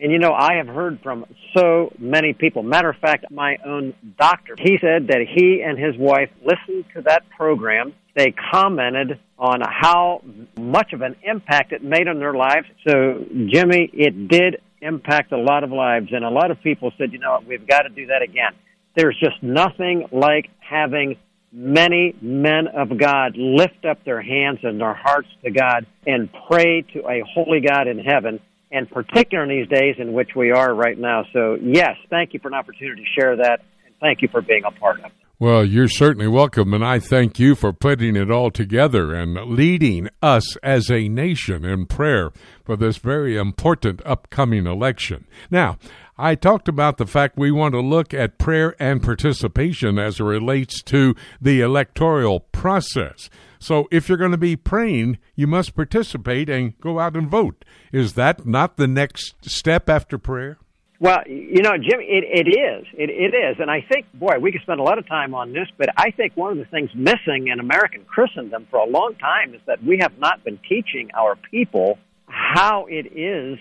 [0.00, 1.24] And you know, I have heard from
[1.56, 2.62] so many people.
[2.62, 7.02] Matter of fact, my own doctor, he said that he and his wife listened to
[7.02, 7.94] that program.
[8.16, 10.22] They commented on how
[10.58, 12.66] much of an impact it made on their lives.
[12.86, 16.08] So, Jimmy, it did impact a lot of lives.
[16.12, 18.52] And a lot of people said, you know, we've got to do that again.
[18.96, 21.16] There's just nothing like having
[21.52, 26.82] many men of God lift up their hands and their hearts to God and pray
[26.94, 28.40] to a holy God in heaven,
[28.74, 31.24] and particularly in these days in which we are right now.
[31.32, 34.64] So, yes, thank you for an opportunity to share that, and thank you for being
[34.64, 35.23] a part of it.
[35.44, 40.08] Well, you're certainly welcome, and I thank you for putting it all together and leading
[40.22, 42.32] us as a nation in prayer
[42.64, 45.26] for this very important upcoming election.
[45.50, 45.76] Now,
[46.16, 50.24] I talked about the fact we want to look at prayer and participation as it
[50.24, 53.28] relates to the electoral process.
[53.58, 57.66] So if you're going to be praying, you must participate and go out and vote.
[57.92, 60.56] Is that not the next step after prayer?
[61.04, 62.86] Well, you know, Jim, it, it is.
[62.96, 63.56] It, it is.
[63.60, 66.12] And I think, boy, we could spend a lot of time on this, but I
[66.12, 69.84] think one of the things missing in American Christendom for a long time is that
[69.84, 73.58] we have not been teaching our people how it is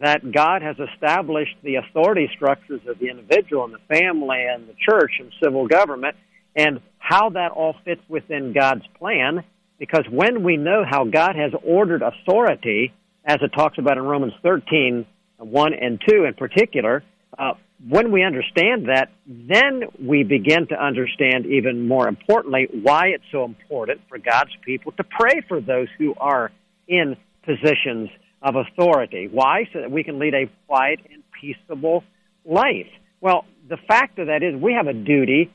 [0.00, 4.74] that God has established the authority structures of the individual and the family and the
[4.82, 6.16] church and civil government
[6.56, 9.44] and how that all fits within God's plan.
[9.78, 12.94] Because when we know how God has ordered authority,
[13.26, 15.04] as it talks about in Romans 13,
[15.38, 17.02] 1 and 2 in particular,
[17.38, 17.52] uh,
[17.88, 23.44] when we understand that, then we begin to understand even more importantly why it's so
[23.44, 26.50] important for God's people to pray for those who are
[26.88, 28.10] in positions
[28.42, 29.28] of authority.
[29.30, 29.68] Why?
[29.72, 32.02] So that we can lead a quiet and peaceable
[32.44, 32.88] life.
[33.20, 35.52] Well, the fact of that is we have a duty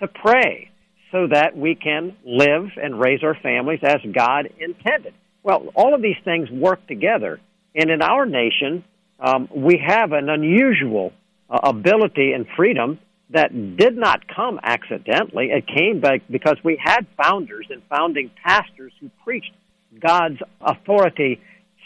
[0.00, 0.70] to pray
[1.12, 5.14] so that we can live and raise our families as God intended.
[5.42, 7.40] Well, all of these things work together.
[7.74, 8.84] And in our nation,
[9.18, 11.12] um, we have an unusual
[11.48, 12.98] uh, ability and freedom
[13.30, 15.50] that did not come accidentally.
[15.50, 19.52] It came because we had founders and founding pastors who preached
[19.98, 21.40] God's authority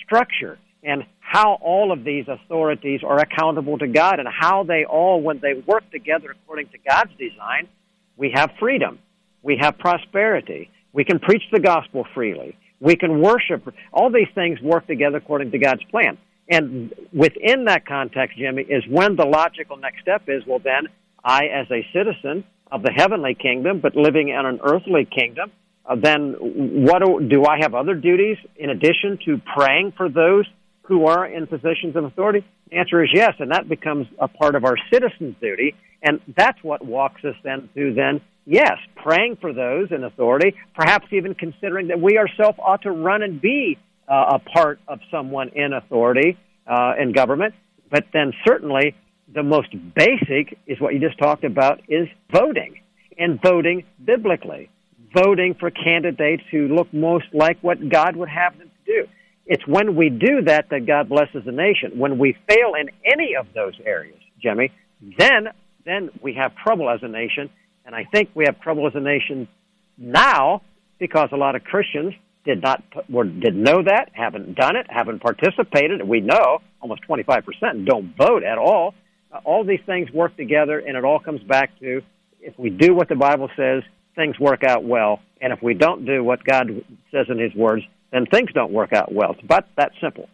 [0.04, 5.22] structure and how all of these authorities are accountable to God and how they all,
[5.22, 7.68] when they work together according to God's design,
[8.16, 8.98] we have freedom.
[9.42, 10.70] We have prosperity.
[10.92, 12.56] We can preach the gospel freely.
[12.80, 13.72] We can worship.
[13.92, 16.18] All these things work together according to God's plan.
[16.50, 20.88] And within that context, Jimmy, is when the logical next step is, well, then
[21.24, 25.52] I, as a citizen of the heavenly kingdom, but living in an earthly kingdom,
[25.86, 30.44] uh, then what do, do I have other duties in addition to praying for those
[30.82, 32.44] who are in positions of authority?
[32.70, 36.62] The answer is yes, and that becomes a part of our citizen's duty, and that's
[36.62, 41.88] what walks us then to then yes, praying for those in authority, perhaps even considering
[41.88, 43.78] that we ourselves ought to run and be
[44.10, 46.36] uh, a part of someone in authority
[46.66, 47.54] uh, in government.
[47.90, 48.94] But then certainly
[49.32, 52.80] the most basic is what you just talked about is voting
[53.16, 54.68] and voting biblically,
[55.14, 59.08] voting for candidates who look most like what God would have them to do.
[59.46, 61.98] It's when we do that that God blesses the nation.
[61.98, 64.72] When we fail in any of those areas, Jimmy,
[65.18, 65.48] then
[65.84, 67.48] then we have trouble as a nation,
[67.86, 69.48] and I think we have trouble as a nation
[69.96, 70.62] now
[70.98, 72.14] because a lot of Christians
[72.44, 76.06] did not were, didn't know that, haven't done it, haven't participated.
[76.06, 78.94] We know almost 25% don't vote at all.
[79.32, 82.02] Uh, all these things work together, and it all comes back to
[82.40, 83.82] if we do what the Bible says,
[84.16, 86.68] things work out well, and if we don't do what God
[87.10, 87.82] says in His words,
[88.12, 89.32] then things don't work out well.
[89.32, 90.28] It's about that simple.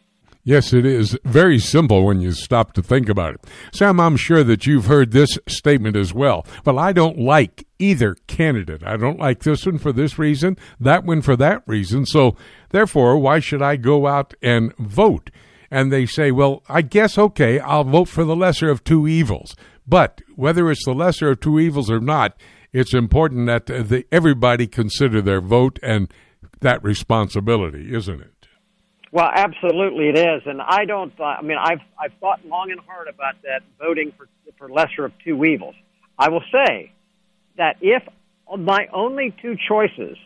[0.47, 3.41] Yes, it is very simple when you stop to think about it.
[3.73, 6.47] Sam, I'm sure that you've heard this statement as well.
[6.65, 8.85] Well, I don't like either candidate.
[8.85, 12.07] I don't like this one for this reason, that one for that reason.
[12.07, 12.37] So,
[12.69, 15.33] therefore, why should I go out and vote?
[15.69, 19.57] And they say, well, I guess, okay, I'll vote for the lesser of two evils.
[19.85, 22.37] But whether it's the lesser of two evils or not,
[22.73, 26.09] it's important that the, everybody consider their vote and
[26.61, 28.36] that responsibility, isn't it?
[29.17, 31.19] Well, absolutely it is, and I don't.
[31.19, 35.07] Uh, I mean, I've I've thought long and hard about that voting for for lesser
[35.07, 35.75] of two evils.
[36.19, 36.93] I will say
[37.57, 38.03] that if
[38.59, 40.19] my only two choices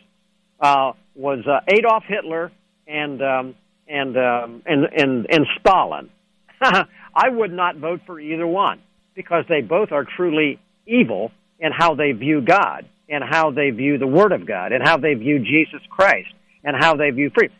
[0.59, 2.51] uh, was uh, Adolf Hitler
[2.85, 3.55] and um,
[3.87, 6.09] and, um, and and and Stalin,
[6.61, 8.81] I would not vote for either one
[9.15, 11.31] because they both are truly evil
[11.61, 14.97] in how they view God and how they view the Word of God and how
[14.97, 16.33] they view Jesus Christ
[16.65, 17.55] and how they view freedom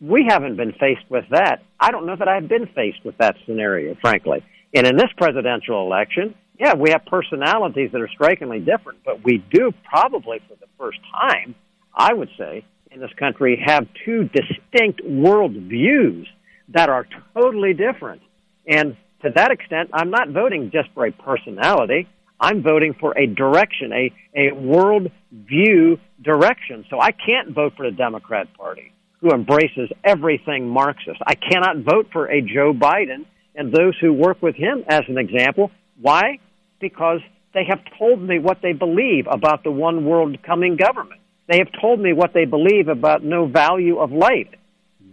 [0.00, 1.62] we haven't been faced with that.
[1.80, 4.44] I don't know that I've been faced with that scenario, frankly.
[4.74, 9.44] And in this presidential election, yeah, we have personalities that are strikingly different, but we
[9.52, 11.54] do probably for the first time,
[11.94, 16.28] I would say, in this country have two distinct world views
[16.70, 18.22] that are totally different.
[18.66, 22.08] And to that extent, I'm not voting just for a personality.
[22.40, 26.84] I'm voting for a direction, a, a world view direction.
[26.88, 31.20] So I can't vote for the Democrat Party who embraces everything Marxist.
[31.26, 35.18] I cannot vote for a Joe Biden and those who work with him as an
[35.18, 35.70] example.
[36.00, 36.38] Why?
[36.80, 37.20] Because
[37.54, 41.20] they have told me what they believe about the one world coming government.
[41.48, 44.48] They have told me what they believe about no value of life.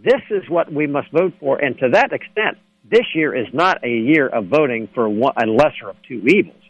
[0.03, 1.57] This is what we must vote for.
[1.57, 2.57] And to that extent,
[2.89, 6.61] this year is not a year of voting for one, a lesser of two evils.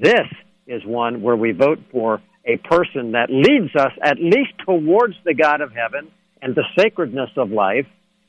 [0.00, 0.26] This
[0.66, 5.34] is one where we vote for a person that leads us at least towards the
[5.34, 6.10] God of heaven
[6.42, 7.86] and the sacredness of life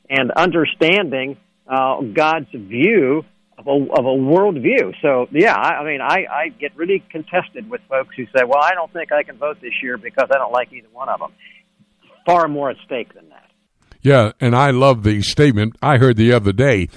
[0.08, 1.36] and understanding
[1.66, 3.24] uh, God's view
[3.58, 4.94] of a, of a worldview.
[5.02, 8.62] So, yeah, I, I mean, I, I get really contested with folks who say, well,
[8.62, 11.20] I don't think I can vote this year because I don't like either one of
[11.20, 11.32] them.
[12.26, 13.50] Far more at stake than that.
[14.02, 16.88] Yeah, and I love the statement I heard the other day.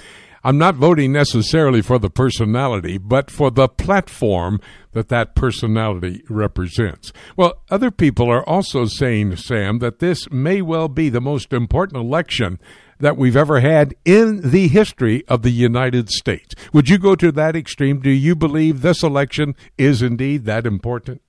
[0.46, 4.60] I'm not voting necessarily for the personality, but for the platform
[4.92, 7.14] that that personality represents.
[7.34, 11.96] Well, other people are also saying, Sam, that this may well be the most important
[11.98, 12.60] election
[13.00, 16.54] that we've ever had in the history of the United States.
[16.74, 18.00] Would you go to that extreme?
[18.00, 21.22] Do you believe this election is indeed that important?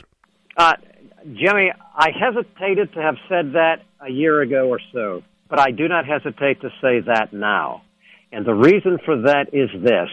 [0.57, 0.73] Uh,
[1.23, 5.87] Jimmy, I hesitated to have said that a year ago or so, but I do
[5.87, 7.81] not hesitate to say that now.
[8.31, 10.09] And the reason for that is this.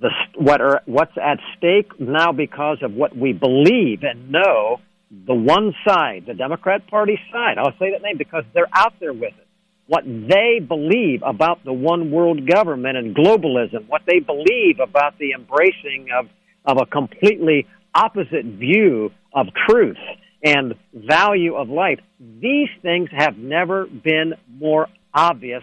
[0.00, 4.80] The, what are, what's at stake now because of what we believe and know,
[5.10, 9.12] the one side, the Democrat Party side, I'll say that name because they're out there
[9.14, 9.46] with it
[9.86, 15.32] what they believe about the one world government and globalism, what they believe about the
[15.32, 16.26] embracing of,
[16.64, 19.96] of a completely opposite view of truth
[20.42, 22.00] and value of life.
[22.18, 25.62] These things have never been more obvious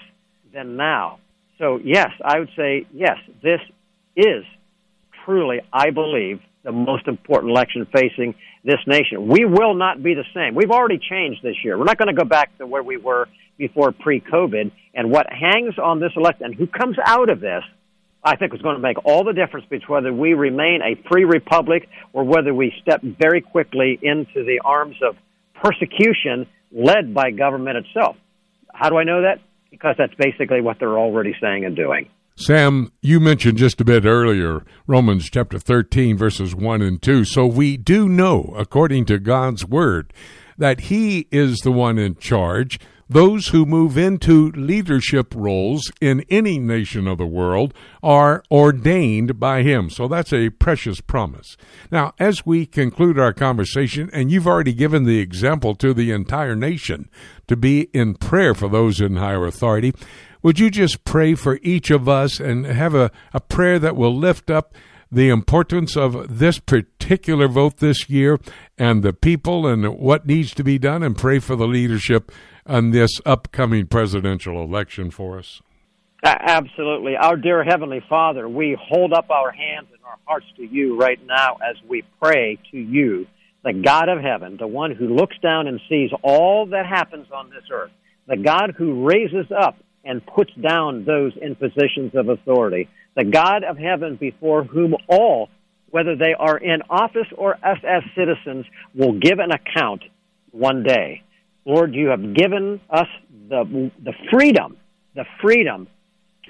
[0.53, 1.19] than now.
[1.57, 3.59] So, yes, I would say, yes, this
[4.15, 4.43] is
[5.25, 9.27] truly, I believe, the most important election facing this nation.
[9.27, 10.55] We will not be the same.
[10.55, 11.77] We've already changed this year.
[11.77, 13.27] We're not going to go back to where we were
[13.57, 14.71] before pre-COVID.
[14.93, 17.63] And what hangs on this election and who comes out of this,
[18.23, 21.25] I think is going to make all the difference between whether we remain a free
[21.25, 25.15] republic or whether we step very quickly into the arms of
[25.61, 28.15] persecution led by government itself.
[28.73, 29.39] How do I know that?
[29.74, 32.07] Because that's basically what they're already saying and doing.
[32.36, 37.26] Sam, you mentioned just a bit earlier Romans chapter 13, verses 1 and 2.
[37.26, 40.13] So we do know, according to God's word,
[40.57, 42.79] that He is the one in charge.
[43.09, 49.61] Those who move into leadership roles in any nation of the world are ordained by
[49.61, 49.89] Him.
[49.89, 51.57] So that's a precious promise.
[51.91, 56.55] Now, as we conclude our conversation, and you've already given the example to the entire
[56.55, 57.09] nation
[57.47, 59.93] to be in prayer for those in higher authority,
[60.41, 64.15] would you just pray for each of us and have a, a prayer that will
[64.15, 64.73] lift up
[65.14, 68.39] the importance of this particular vote this year
[68.78, 72.32] and the people and what needs to be done and pray for the leadership
[72.66, 75.61] on this upcoming presidential election for us?
[76.24, 77.16] Absolutely.
[77.18, 81.20] Our dear Heavenly Father, we hold up our hands and our hearts to you right
[81.26, 83.28] now as we pray to you,
[83.64, 87.49] the God of heaven, the one who looks down and sees all that happens on
[87.49, 87.91] this earth,
[88.28, 92.89] the God who raises up and puts down those in positions of authority.
[93.16, 95.49] The God of heaven before whom all,
[95.89, 100.03] whether they are in office or us as citizens, will give an account
[100.51, 101.24] one day.
[101.66, 103.07] Lord, you have given us
[103.49, 104.78] the, the freedom,
[105.16, 105.88] the freedom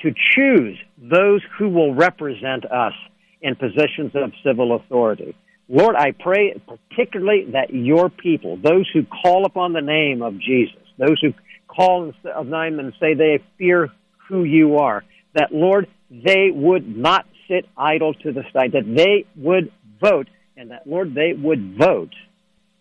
[0.02, 2.94] to choose those who will represent us
[3.42, 5.36] in positions of civil authority.
[5.70, 10.82] Lord, I pray particularly that your people, those who call upon the name of Jesus,
[10.98, 11.34] those who
[11.68, 13.90] call of name and say they fear
[14.28, 15.04] who you are.
[15.36, 20.72] That, Lord, they would not sit idle to the side, that they would vote, and
[20.72, 22.14] that, Lord, they would vote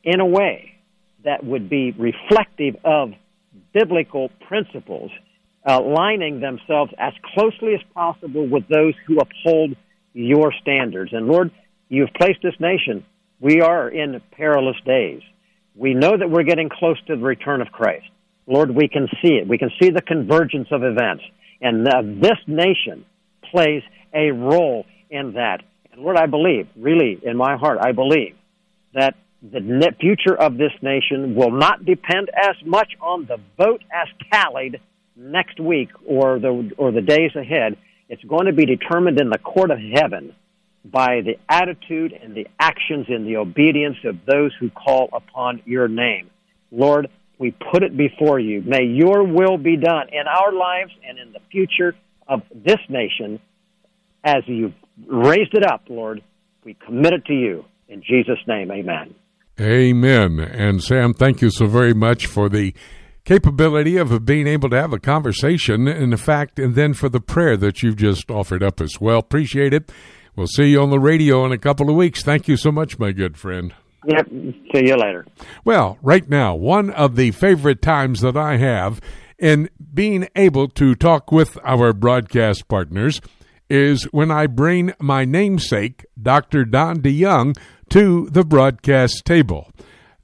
[0.05, 0.75] in a way
[1.25, 3.13] that would be reflective of
[3.73, 5.11] biblical principles,
[5.65, 9.77] aligning themselves as closely as possible with those who uphold
[10.13, 11.13] your standards.
[11.13, 11.51] And Lord,
[11.89, 13.05] you've placed this nation.
[13.41, 15.23] We are in perilous days.
[15.75, 18.07] We know that we're getting close to the return of Christ.
[18.47, 19.49] Lord, we can see it.
[19.49, 21.23] We can see the convergence of events.
[21.61, 23.07] And uh, this nation
[23.53, 23.83] plays
[24.13, 25.63] a role in that.
[25.93, 28.35] And Lord, I believe, really, in my heart, I believe
[28.95, 34.09] that the future of this nation will not depend as much on the vote as
[34.33, 34.81] tallied
[35.17, 37.77] next week or the, or the days ahead.
[38.09, 40.35] It's going to be determined in the court of heaven
[40.85, 45.89] by the attitude and the actions and the obedience of those who call upon your
[45.89, 46.31] name.
[46.71, 48.63] Lord, we put it before you.
[48.63, 51.95] May your will be done in our lives and in the future
[52.29, 53.41] of this nation
[54.25, 54.75] as you've
[55.07, 56.23] raised it up, Lord.
[56.65, 57.65] We commit it to you.
[57.89, 59.15] In Jesus' name, amen.
[59.61, 60.41] Amen.
[60.41, 62.75] And Sam, thank you so very much for the
[63.25, 67.21] capability of being able to have a conversation in the fact and then for the
[67.21, 69.19] prayer that you've just offered up as well.
[69.19, 69.93] Appreciate it.
[70.35, 72.23] We'll see you on the radio in a couple of weeks.
[72.23, 73.75] Thank you so much, my good friend.
[74.07, 74.29] Yep.
[74.75, 75.27] See you later.
[75.65, 79.01] Well, right now, one of the favorite times that I have
[79.43, 83.21] in being able to talk with our broadcast partners
[83.69, 86.65] is when I bring my namesake, Dr.
[86.65, 87.59] Don DeYoung,
[87.91, 89.73] to the broadcast table.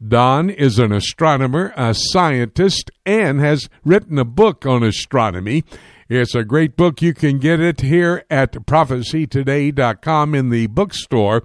[0.07, 5.65] Don is an astronomer, a scientist, and has written a book on astronomy.
[6.09, 7.03] It's a great book.
[7.03, 11.43] You can get it here at prophecytoday.com in the bookstore.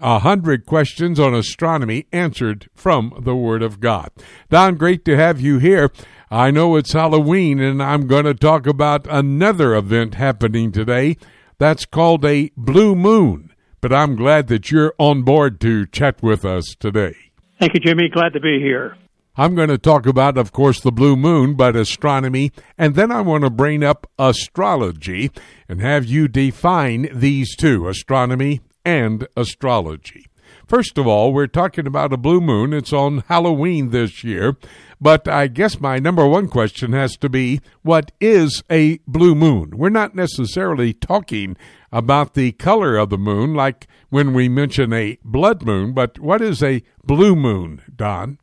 [0.00, 4.10] A hundred questions on astronomy answered from the Word of God.
[4.50, 5.92] Don, great to have you here.
[6.32, 11.18] I know it's Halloween, and I'm going to talk about another event happening today.
[11.58, 13.52] That's called a blue moon.
[13.82, 17.14] But I'm glad that you're on board to chat with us today.
[17.60, 18.08] Thank you, Jimmy.
[18.08, 18.96] Glad to be here.
[19.36, 23.20] I'm going to talk about, of course, the blue moon, but astronomy, and then I
[23.20, 25.30] want to bring up astrology
[25.68, 30.24] and have you define these two astronomy and astrology.
[30.66, 32.72] First of all, we're talking about a blue moon.
[32.72, 34.56] It's on Halloween this year.
[35.00, 39.72] But I guess my number one question has to be what is a blue moon?
[39.76, 41.56] We're not necessarily talking
[41.90, 46.40] about the color of the moon like when we mention a blood moon, but what
[46.40, 48.38] is a blue moon, Don?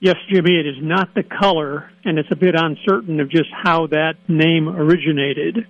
[0.00, 3.86] Yes, Jimmy, it is not the color, and it's a bit uncertain of just how
[3.86, 5.66] that name originated.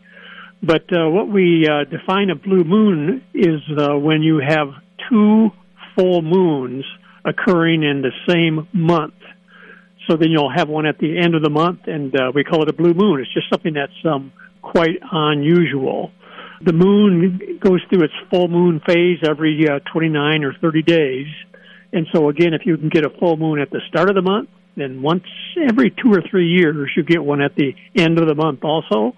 [0.63, 4.69] But uh, what we uh, define a blue moon is uh, when you have
[5.11, 5.51] two
[5.97, 6.85] full moons
[7.25, 9.15] occurring in the same month.
[10.09, 12.63] So then you'll have one at the end of the month, and uh, we call
[12.63, 13.21] it a blue moon.
[13.21, 14.33] It's just something that's um,
[14.63, 16.13] quite unusual.
[16.65, 21.27] The moon goes through its full moon phase every uh, 29 or 30 days.
[21.93, 24.23] And so, again, if you can get a full moon at the start of the
[24.23, 25.25] month, then once
[25.69, 29.15] every two or three years, you get one at the end of the month also,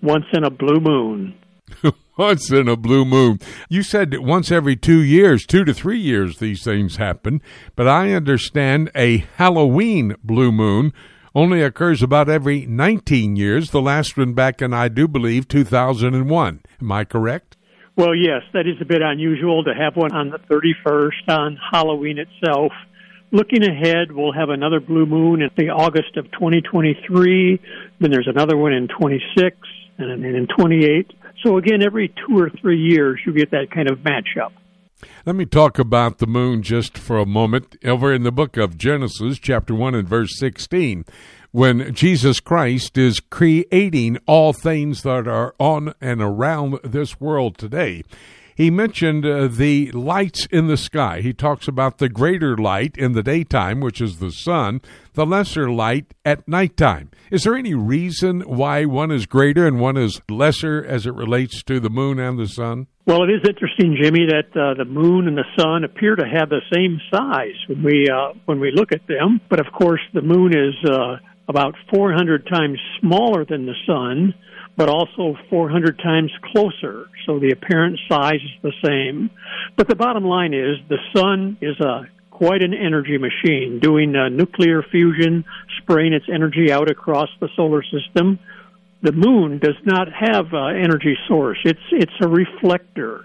[0.00, 1.34] once in a blue moon.
[2.16, 3.38] once in a blue moon.
[3.68, 7.40] You said once every two years, two to three years, these things happen.
[7.76, 10.92] But I understand a Halloween blue moon
[11.34, 16.60] only occurs about every 19 years, the last one back in, I do believe, 2001.
[16.80, 17.56] Am I correct?
[17.96, 22.18] Well, yes, that is a bit unusual to have one on the 31st on Halloween
[22.18, 22.72] itself.
[23.32, 27.60] Looking ahead, we'll have another blue moon in the August of 2023.
[27.98, 29.56] Then there's another one in 26
[29.98, 31.12] and then in 28.
[31.42, 34.52] So again, every two or three years, you get that kind of matchup.
[35.26, 37.76] Let me talk about the moon just for a moment.
[37.84, 41.04] Over in the book of Genesis, chapter 1 and verse 16,
[41.50, 48.04] when Jesus Christ is creating all things that are on and around this world today,
[48.54, 51.20] he mentioned uh, the lights in the sky.
[51.20, 54.80] He talks about the greater light in the daytime, which is the sun,
[55.14, 57.10] the lesser light at nighttime.
[57.30, 61.62] Is there any reason why one is greater and one is lesser as it relates
[61.64, 62.86] to the moon and the sun?
[63.06, 66.48] Well, it is interesting, Jimmy, that uh, the moon and the sun appear to have
[66.50, 69.40] the same size when we uh, when we look at them.
[69.50, 71.16] But of course, the moon is uh,
[71.48, 74.34] about 400 times smaller than the sun
[74.82, 77.06] but also 400 times closer.
[77.24, 79.30] So the apparent size is the same.
[79.76, 84.82] But the bottom line is the sun is a quite an energy machine, doing nuclear
[84.82, 85.44] fusion,
[85.78, 88.40] spraying its energy out across the solar system.
[89.02, 91.58] The moon does not have an energy source.
[91.64, 93.20] It's it's a reflector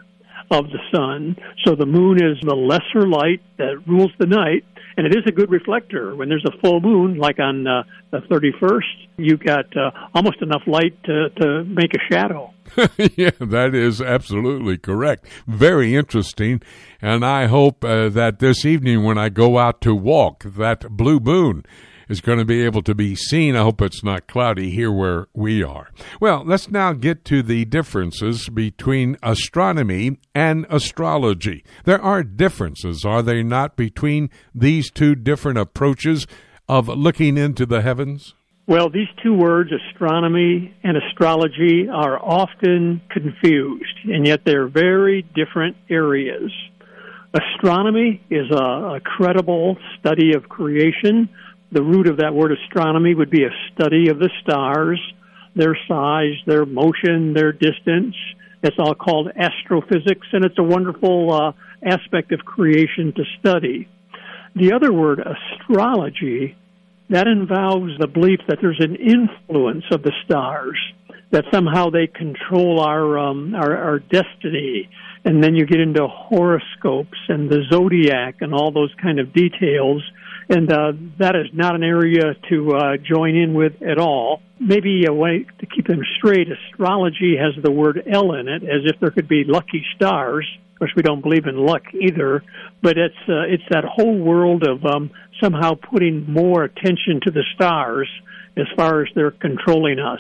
[0.51, 1.38] of the sun.
[1.66, 4.64] So the moon is the lesser light that rules the night,
[4.98, 6.16] and it is a good reflector.
[6.16, 10.64] When there's a full moon, like on uh, the 31st, you've got uh, almost enough
[10.66, 12.52] light to, to make a shadow.
[13.16, 15.26] yeah, that is absolutely correct.
[15.45, 16.62] Very interesting.
[17.00, 21.20] And I hope uh, that this evening, when I go out to walk, that blue
[21.20, 21.64] moon
[22.10, 23.55] is going to be able to be seen.
[23.55, 25.89] I hope it's not cloudy here where we are.
[26.20, 31.64] Well, let's now get to the differences between astronomy and astrology.
[31.86, 36.28] There are differences, are there not, between these two different approaches
[36.68, 38.34] of looking into the heavens?
[38.68, 45.78] Well, these two words, astronomy and astrology, are often confused, and yet they're very different
[45.89, 46.51] areas.
[47.34, 51.30] Astronomy is a, a credible study of creation
[51.72, 54.99] the root of that word astronomy would be a study of the stars,
[55.55, 58.15] their size, their motion, their distance.
[58.63, 61.51] It's all called astrophysics, and it's a wonderful uh,
[61.84, 63.88] aspect of creation to study.
[64.55, 66.55] The other word, astrology,
[67.09, 70.78] that involves the belief that there's an influence of the stars,
[71.32, 74.89] that somehow they control our um, our, our destiny,
[75.24, 80.01] and then you get into horoscopes and the zodiac and all those kind of details
[80.50, 84.41] and uh, that is not an area to uh, join in with at all.
[84.60, 88.82] Maybe a way to keep them straight, astrology has the word L in it, as
[88.86, 90.48] if there could be lucky stars.
[90.74, 92.43] Of course, we don't believe in luck either,
[92.82, 97.43] but it's uh, it's that whole world of um, somehow putting more attention to the
[97.56, 98.08] stars
[98.56, 100.20] as far as they're controlling us.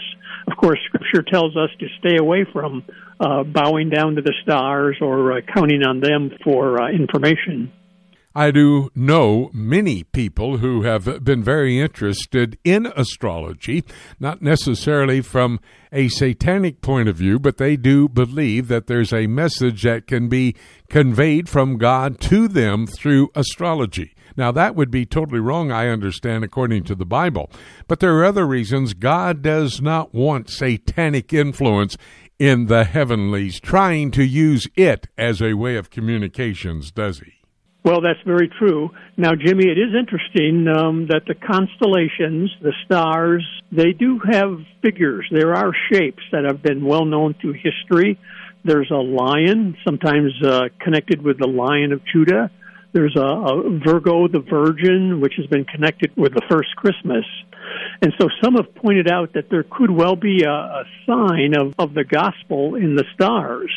[0.49, 2.83] Of course, Scripture tells us to stay away from
[3.19, 7.71] uh, bowing down to the stars or uh, counting on them for uh, information.
[8.37, 13.83] I do know many people who have been very interested in astrology,
[14.19, 15.59] not necessarily from
[15.91, 20.29] a satanic point of view, but they do believe that there's a message that can
[20.29, 20.55] be
[20.87, 24.13] conveyed from God to them through astrology.
[24.37, 27.49] Now, that would be totally wrong, I understand, according to the Bible.
[27.87, 31.97] But there are other reasons God does not want satanic influence
[32.37, 37.36] in the heavenlies, trying to use it as a way of communications, does he?
[37.87, 38.89] Well, that's very true.
[39.15, 45.25] Now, Jimmy, it is interesting um, that the constellations, the stars, they do have figures.
[45.31, 48.19] There are shapes that have been well known through history.
[48.65, 52.51] There's a lion, sometimes uh, connected with the Lion of Judah.
[52.91, 57.23] There's a, a Virgo, the Virgin, which has been connected with the first Christmas.
[58.01, 61.73] And so some have pointed out that there could well be a, a sign of,
[61.79, 63.71] of the gospel in the stars.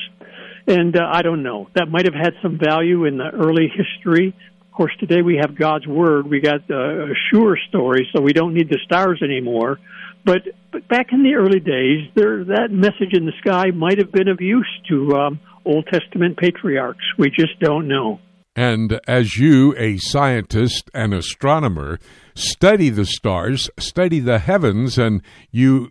[0.70, 1.68] And uh, I don't know.
[1.74, 4.36] That might have had some value in the early history.
[4.60, 6.28] Of course, today we have God's Word.
[6.30, 9.80] We got uh, a sure story, so we don't need the stars anymore.
[10.24, 14.12] But, but back in the early days, there, that message in the sky might have
[14.12, 17.04] been of use to um, Old Testament patriarchs.
[17.18, 18.20] We just don't know.
[18.54, 21.98] And as you, a scientist and astronomer,
[22.35, 25.91] study the stars, study the heavens, and you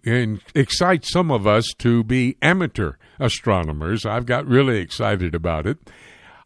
[0.55, 4.05] excite some of us to be amateur astronomers.
[4.05, 5.77] I've got really excited about it.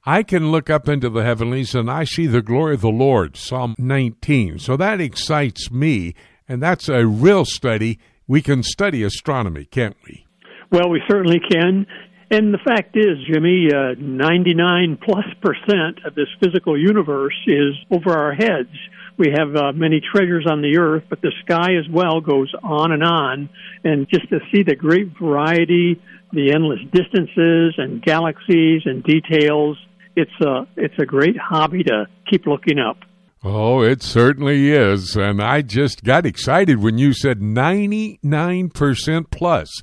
[0.05, 3.37] I can look up into the heavenlies and I see the glory of the Lord,
[3.37, 4.59] Psalm 19.
[4.59, 6.13] So that excites me,
[6.47, 7.99] and that's a real study.
[8.27, 10.25] We can study astronomy, can't we?
[10.71, 11.85] Well, we certainly can.
[12.31, 18.11] And the fact is, Jimmy, uh, 99 plus percent of this physical universe is over
[18.11, 18.73] our heads.
[19.17, 22.91] We have uh, many treasures on the earth, but the sky as well goes on
[22.91, 23.49] and on.
[23.83, 26.01] And just to see the great variety,
[26.31, 29.77] the endless distances and galaxies and details,
[30.15, 32.97] it's a, it's a great hobby to keep looking up.
[33.43, 35.15] Oh, it certainly is.
[35.15, 39.81] And I just got excited when you said 99% plus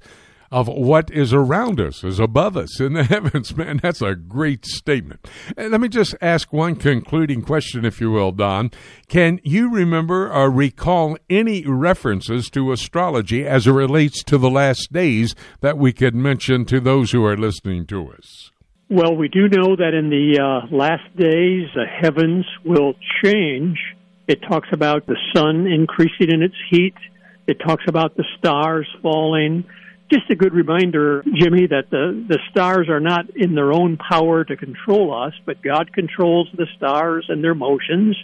[0.50, 3.56] of what is around us, is above us in the heavens.
[3.56, 5.28] Man, that's a great statement.
[5.56, 8.70] And let me just ask one concluding question, if you will, Don.
[9.08, 14.92] Can you remember or recall any references to astrology as it relates to the last
[14.92, 18.50] days that we could mention to those who are listening to us?
[18.88, 23.78] Well, we do know that in the uh, last days, the heavens will change.
[24.26, 26.94] It talks about the sun increasing in its heat.
[27.46, 29.64] It talks about the stars falling
[30.10, 34.44] just a good reminder, Jimmy, that the, the stars are not in their own power
[34.44, 38.16] to control us, but God controls the stars and their motions,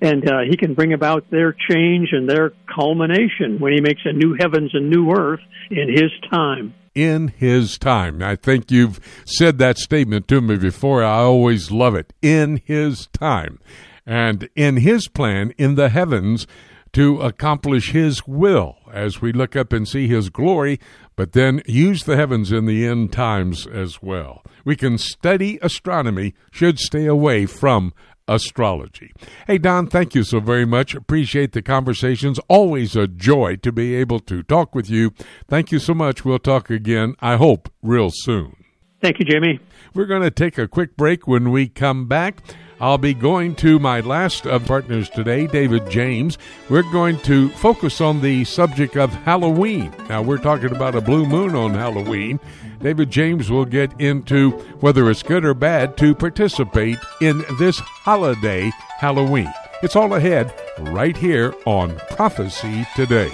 [0.00, 4.12] and uh, He can bring about their change and their culmination when He makes a
[4.12, 5.40] new heavens and new earth
[5.70, 6.74] in His time.
[6.94, 8.22] In His time.
[8.22, 11.04] I think you've said that statement to me before.
[11.04, 12.12] I always love it.
[12.22, 13.58] In His time.
[14.06, 16.46] And in His plan in the heavens,
[16.94, 20.78] to accomplish His will as we look up and see His glory,
[21.16, 24.42] but then use the heavens in the end times as well.
[24.64, 27.92] We can study astronomy, should stay away from
[28.26, 29.12] astrology.
[29.46, 30.94] Hey, Don, thank you so very much.
[30.94, 32.38] Appreciate the conversations.
[32.48, 35.12] Always a joy to be able to talk with you.
[35.48, 36.24] Thank you so much.
[36.24, 38.56] We'll talk again, I hope, real soon.
[39.02, 39.60] Thank you, Jamie.
[39.94, 42.38] We're going to take a quick break when we come back.
[42.80, 46.38] I'll be going to my last of partners today, David James.
[46.68, 49.92] We're going to focus on the subject of Halloween.
[50.08, 52.40] Now, we're talking about a blue moon on Halloween.
[52.80, 54.50] David James will get into
[54.80, 59.52] whether it's good or bad to participate in this holiday, Halloween.
[59.82, 63.30] It's all ahead right here on Prophecy Today.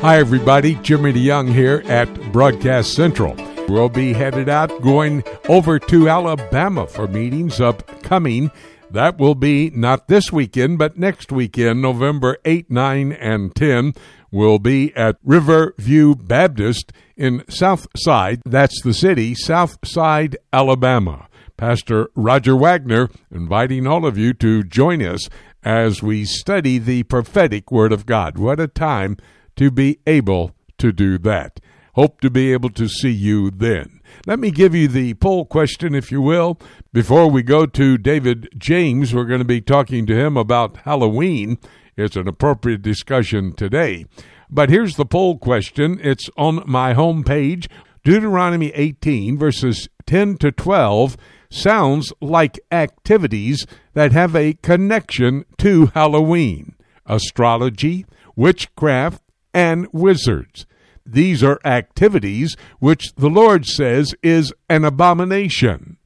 [0.00, 0.76] Hi, everybody.
[0.76, 3.36] Jimmy DeYoung here at Broadcast Central.
[3.70, 8.50] We'll be headed out going over to Alabama for meetings upcoming.
[8.90, 13.94] That will be not this weekend, but next weekend, November 8, 9, and 10.
[14.32, 18.42] We'll be at Riverview Baptist in South Side.
[18.44, 21.28] That's the city, Southside, Alabama.
[21.56, 25.28] Pastor Roger Wagner inviting all of you to join us
[25.62, 28.36] as we study the prophetic Word of God.
[28.36, 29.16] What a time
[29.54, 31.60] to be able to do that.
[31.94, 34.00] Hope to be able to see you then.
[34.26, 36.58] Let me give you the poll question, if you will.
[36.92, 41.58] Before we go to David James, we're going to be talking to him about Halloween.
[41.96, 44.06] It's an appropriate discussion today.
[44.48, 46.00] But here's the poll question.
[46.02, 47.68] It's on my home page,
[48.04, 51.16] Deuteronomy 18, verses 10 to 12
[51.50, 56.74] sounds like activities that have a connection to Halloween
[57.06, 59.20] astrology, witchcraft,
[59.52, 60.64] and wizards.
[61.12, 65.96] These are activities which the Lord says is an abomination.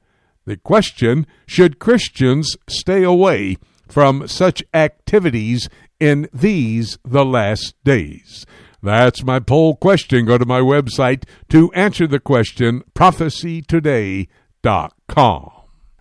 [0.45, 8.47] The question should Christians stay away from such activities in these, the last days?
[8.81, 10.25] That's my poll question.
[10.25, 15.51] Go to my website to answer the question, prophecytoday.com.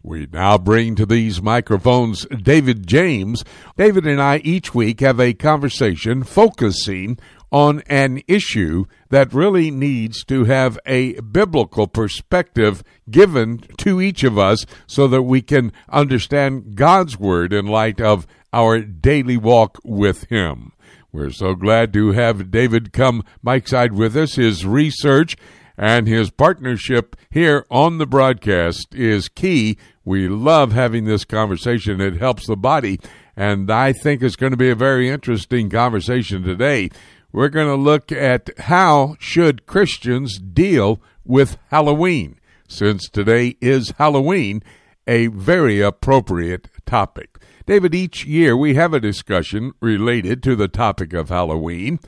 [0.06, 3.42] We now bring to these microphones David James.
[3.78, 7.18] David and I each week have a conversation focusing
[7.54, 14.36] on an issue that really needs to have a biblical perspective given to each of
[14.36, 20.24] us so that we can understand God's Word in light of our daily walk with
[20.30, 20.72] Him.
[21.12, 24.34] We're so glad to have David come Mike side with us.
[24.34, 25.36] His research
[25.78, 29.78] and his partnership here on the broadcast is key.
[30.04, 32.00] We love having this conversation.
[32.00, 32.98] It helps the body.
[33.36, 36.90] And I think it's going to be a very interesting conversation today
[37.34, 42.38] we're going to look at how should Christians deal with Halloween.
[42.68, 44.62] Since today is Halloween,
[45.08, 47.40] a very appropriate topic.
[47.66, 51.98] David, each year we have a discussion related to the topic of Halloween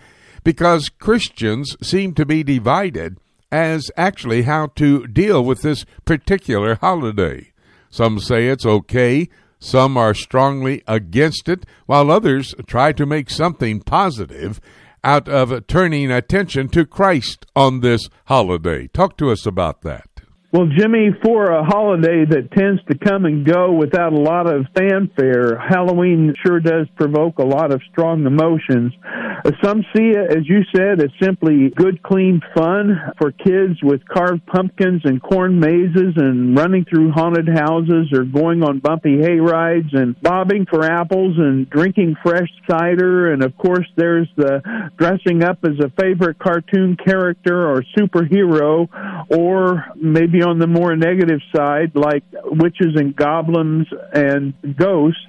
[0.45, 3.19] because Christians seem to be divided
[3.51, 7.51] as actually how to deal with this particular holiday.
[7.91, 13.81] Some say it's okay, some are strongly against it, while others try to make something
[13.81, 14.61] positive
[15.05, 18.89] out of turning attention to Christ on this holiday.
[18.89, 20.16] Talk to us about that.
[20.57, 24.65] Well, Jimmy, for a holiday that tends to come and go without a lot of
[24.75, 28.95] fanfare, Halloween sure does provoke a lot of strong emotions.
[29.05, 34.01] Uh, some see it, as you said, as simply good, clean fun for kids with
[34.09, 39.39] carved pumpkins and corn mazes and running through haunted houses or going on bumpy hay
[39.39, 43.31] rides and bobbing for apples and drinking fresh cider.
[43.31, 44.63] And of course, there's the
[44.97, 48.89] dressing up as a favorite cartoon character or superhero
[49.29, 55.21] or maybe maybe on the more negative side, like witches and goblins and ghosts,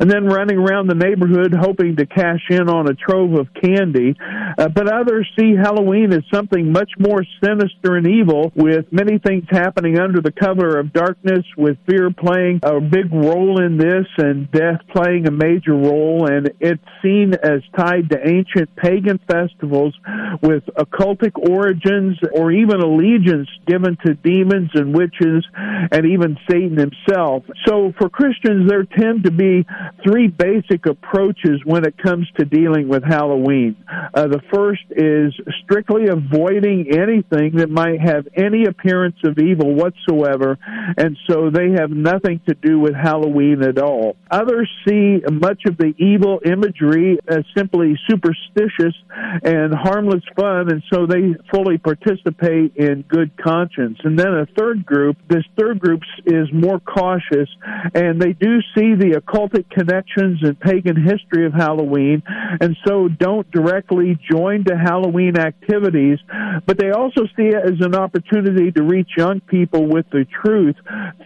[0.00, 4.14] and then running around the neighborhood hoping to cash in on a trove of candy.
[4.58, 9.44] Uh, but others see Halloween as something much more sinister and evil, with many things
[9.50, 14.50] happening under the cover of darkness, with fear playing a big role in this and
[14.50, 16.26] death playing a major role.
[16.30, 19.94] And it's seen as tied to ancient pagan festivals
[20.42, 27.44] with occultic origins or even allegiance given to demons and witches and even Satan himself.
[27.66, 29.55] So for Christians, there tend to be
[30.04, 33.76] three basic approaches when it comes to dealing with Halloween.
[34.14, 35.32] Uh, the first is
[35.64, 40.58] strictly avoiding anything that might have any appearance of evil whatsoever,
[40.96, 44.16] and so they have nothing to do with Halloween at all.
[44.30, 48.94] Others see much of the evil imagery as simply superstitious
[49.42, 53.98] and harmless fun, and so they fully participate in good conscience.
[54.04, 57.48] And then a third group, this third group is more cautious,
[57.94, 59.14] and they do see the
[59.46, 62.22] occultic connections and pagan history of Halloween,
[62.60, 66.18] and so don't directly join to Halloween activities,
[66.66, 70.76] but they also see it as an opportunity to reach young people with the truth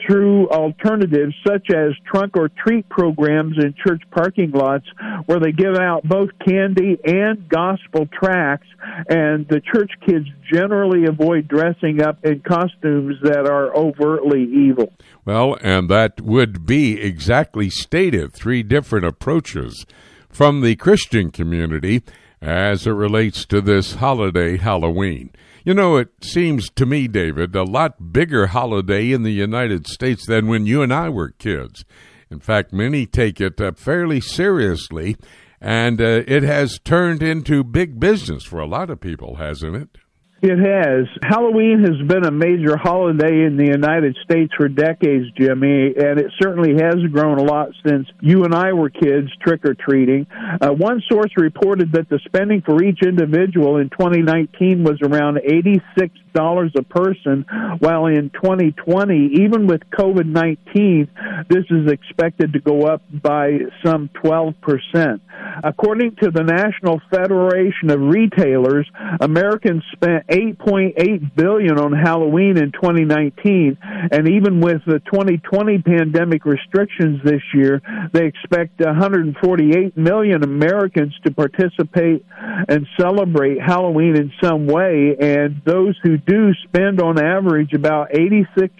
[0.06, 4.86] through alternatives such as trunk or treat programs in church parking lots
[5.26, 8.68] where they give out both candy and gospel tracts,
[9.08, 14.92] and the church kids generally avoid dressing up in costumes that are overtly evil.
[15.24, 19.86] Well, and that would be exactly stated three different approaches
[20.28, 22.02] from the Christian community
[22.40, 25.30] as it relates to this holiday, Halloween.
[25.64, 30.24] You know, it seems to me, David, a lot bigger holiday in the United States
[30.26, 31.84] than when you and I were kids.
[32.30, 35.16] In fact, many take it uh, fairly seriously,
[35.60, 39.98] and uh, it has turned into big business for a lot of people, hasn't it?
[40.42, 41.06] It has.
[41.22, 46.32] Halloween has been a major holiday in the United States for decades, Jimmy, and it
[46.40, 50.26] certainly has grown a lot since you and I were kids trick or treating.
[50.58, 56.10] Uh, one source reported that the spending for each individual in 2019 was around $86
[56.34, 57.44] a person,
[57.78, 61.08] while in 2020, even with COVID 19,
[61.48, 65.20] this is expected to go up by some 12%.
[65.62, 68.88] According to the National Federation of Retailers,
[69.20, 73.78] Americans spent 8.8 billion on Halloween in 2019,
[74.12, 77.80] and even with the 2020 pandemic restrictions this year,
[78.12, 82.24] they expect 148 million Americans to participate
[82.68, 85.16] and celebrate Halloween in some way.
[85.20, 88.74] And those who do spend on average about 86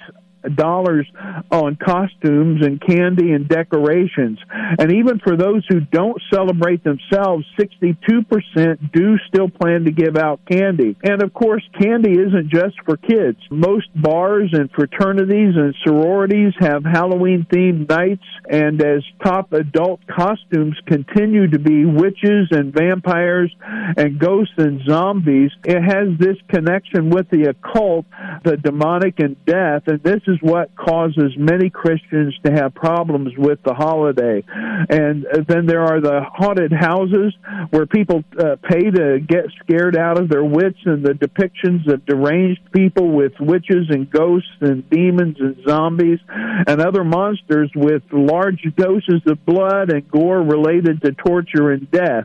[0.55, 1.07] dollars
[1.51, 4.39] on costumes and candy and decorations.
[4.51, 10.41] And even for those who don't celebrate themselves, 62% do still plan to give out
[10.51, 10.97] candy.
[11.03, 13.39] And of course, candy isn't just for kids.
[13.51, 20.77] Most bars and fraternities and sororities have Halloween themed nights, and as top adult costumes
[20.87, 23.55] continue to be witches and vampires
[23.97, 28.07] and ghosts and zombies, it has this connection with the occult,
[28.45, 33.63] the demonic, and death, and this is what causes many Christians to have problems with
[33.65, 34.43] the holiday.
[34.47, 37.35] And then there are the haunted houses
[37.71, 42.07] where people uh, pay to get scared out of their wits, and the depictions of
[42.07, 48.63] deranged people with witches and ghosts and demons and zombies and other monsters with large
[48.77, 52.25] doses of blood and gore related to torture and death,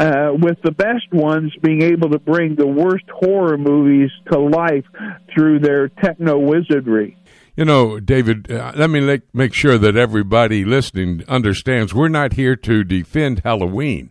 [0.00, 4.84] uh, with the best ones being able to bring the worst horror movies to life
[5.34, 7.16] through their techno wizardry.
[7.54, 12.32] You know, David, uh, let me make, make sure that everybody listening understands we're not
[12.32, 14.10] here to defend Halloween.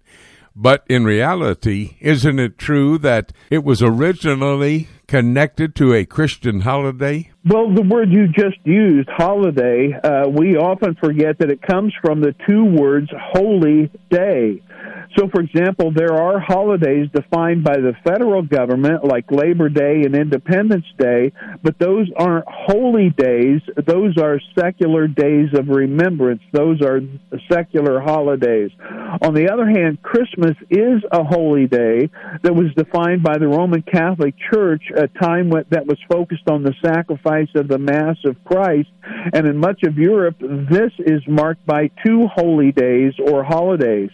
[0.56, 7.32] But in reality, isn't it true that it was originally connected to a Christian holiday?
[7.44, 12.22] Well, the word you just used, holiday, uh, we often forget that it comes from
[12.22, 14.62] the two words holy day.
[15.18, 20.16] So, for example, there are holidays defined by the federal government, like Labor Day and
[20.16, 23.62] Independence Day, but those aren't holy days.
[23.86, 26.42] Those are secular days of remembrance.
[26.54, 27.02] Those are
[27.52, 28.72] secular holidays.
[29.22, 32.10] On the other hand, Christmas is a holy day
[32.44, 36.74] that was defined by the Roman Catholic Church, a time that was focused on the
[36.84, 38.90] sacrifice of the Mass of Christ.
[39.34, 44.10] And in much of Europe, this is marked by two holy days or holidays.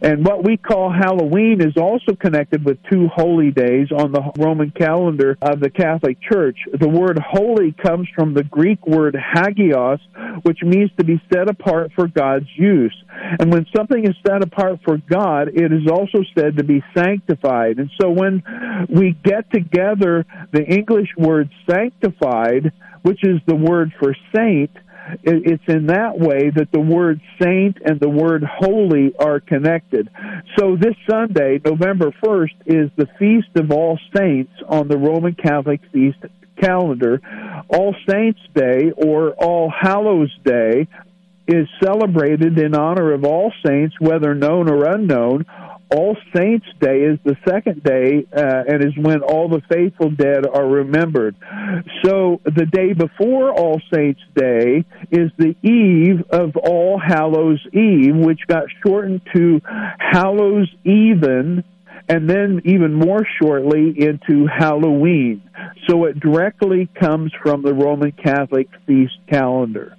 [0.00, 4.70] And what we call Halloween is also connected with two holy days on the Roman
[4.70, 6.58] calendar of the Catholic Church.
[6.78, 9.98] The word holy comes from the Greek word hagios,
[10.42, 12.94] which means to be set apart for God's use.
[13.10, 17.78] And when something is set apart for God, it is also said to be sanctified.
[17.78, 18.42] And so when
[18.88, 22.72] we get together the English word sanctified,
[23.02, 24.70] which is the word for saint,
[25.22, 30.08] it's in that way that the word saint and the word holy are connected.
[30.58, 35.80] So this Sunday, November 1st, is the Feast of All Saints on the Roman Catholic
[35.92, 36.18] feast
[36.60, 37.20] calendar.
[37.68, 40.88] All Saints Day or All Hallows Day
[41.46, 45.46] is celebrated in honor of all saints, whether known or unknown,
[45.90, 50.46] all Saints Day is the second day, uh, and is when all the faithful dead
[50.46, 51.34] are remembered.
[52.04, 58.40] So the day before All Saints Day is the eve of All Hallows Eve, which
[58.46, 59.60] got shortened to
[59.98, 61.64] Hallows Even,
[62.08, 65.42] and then even more shortly into Halloween.
[65.88, 69.96] So it directly comes from the Roman Catholic feast calendar.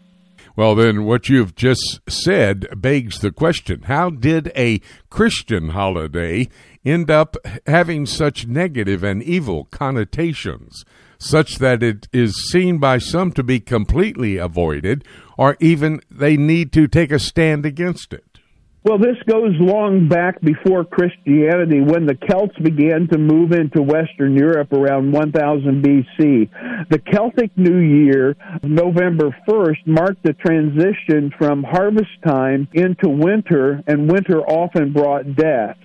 [0.60, 6.50] Well, then, what you've just said begs the question how did a Christian holiday
[6.84, 10.84] end up having such negative and evil connotations,
[11.18, 15.06] such that it is seen by some to be completely avoided,
[15.38, 18.29] or even they need to take a stand against it?
[18.82, 24.38] Well, this goes long back before Christianity when the Celts began to move into Western
[24.38, 26.50] Europe around 1000 BC.
[26.90, 34.10] The Celtic New Year, November 1st, marked the transition from harvest time into winter, and
[34.10, 35.76] winter often brought death.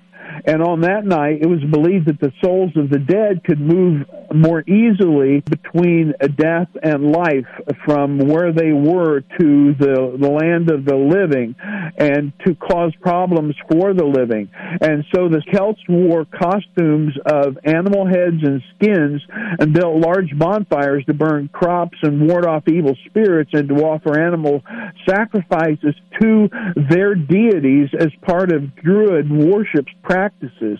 [0.46, 4.06] And on that night, it was believed that the souls of the dead could move
[4.34, 7.46] more easily between death and life
[7.84, 11.54] from where they were to the, the land of the living
[11.98, 14.48] and to cause problems for the living.
[14.80, 19.22] And so the Celts wore costumes of animal heads and skins
[19.58, 24.18] and built large bonfires to burn crops and ward off evil spirits and to offer
[24.18, 24.62] animal
[25.08, 26.48] sacrifices to
[26.90, 30.78] their deities as part of Druid worship practices.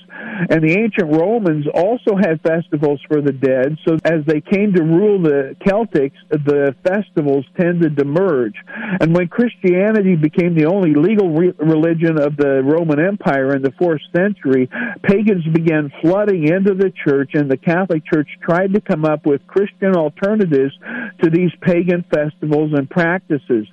[0.51, 4.83] And the ancient Romans also had festivals for the dead, so as they came to
[4.83, 8.55] rule the Celtics, the festivals tended to merge.
[9.01, 13.73] And when Christianity became the only legal re- religion of the Roman Empire in the
[13.79, 14.69] fourth century,
[15.03, 19.47] pagans began flooding into the church, and the Catholic Church tried to come up with
[19.47, 20.73] Christian alternatives
[21.23, 23.67] to these pagan festivals and practices.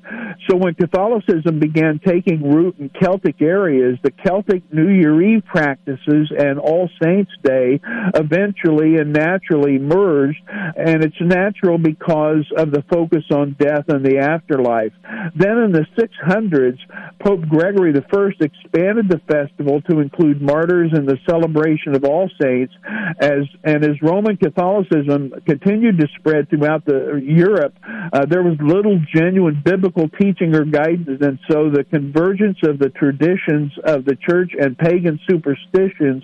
[0.49, 6.31] So when Catholicism began taking root in Celtic areas, the Celtic New Year Eve practices
[6.37, 7.79] and All Saints Day
[8.15, 14.19] eventually and naturally merged, and it's natural because of the focus on death and the
[14.19, 14.93] afterlife.
[15.35, 16.79] Then in the 600s,
[17.23, 22.73] Pope Gregory I expanded the festival to include martyrs and the celebration of all saints,
[23.19, 27.75] as and as Roman Catholicism continued to spread throughout the Europe,
[28.13, 32.89] uh, there was little genuine biblical teaching or guidance, and so the convergence of the
[32.89, 36.23] traditions of the church and pagan superstitions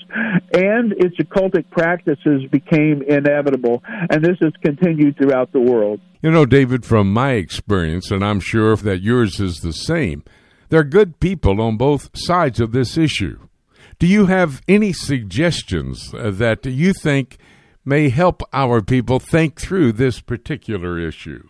[0.53, 5.99] and its occultic practices became inevitable, and this has continued throughout the world.
[6.21, 10.23] You know, David, from my experience, and I'm sure that yours is the same,
[10.69, 13.39] there are good people on both sides of this issue.
[13.99, 17.37] Do you have any suggestions uh, that you think
[17.85, 21.47] may help our people think through this particular issue?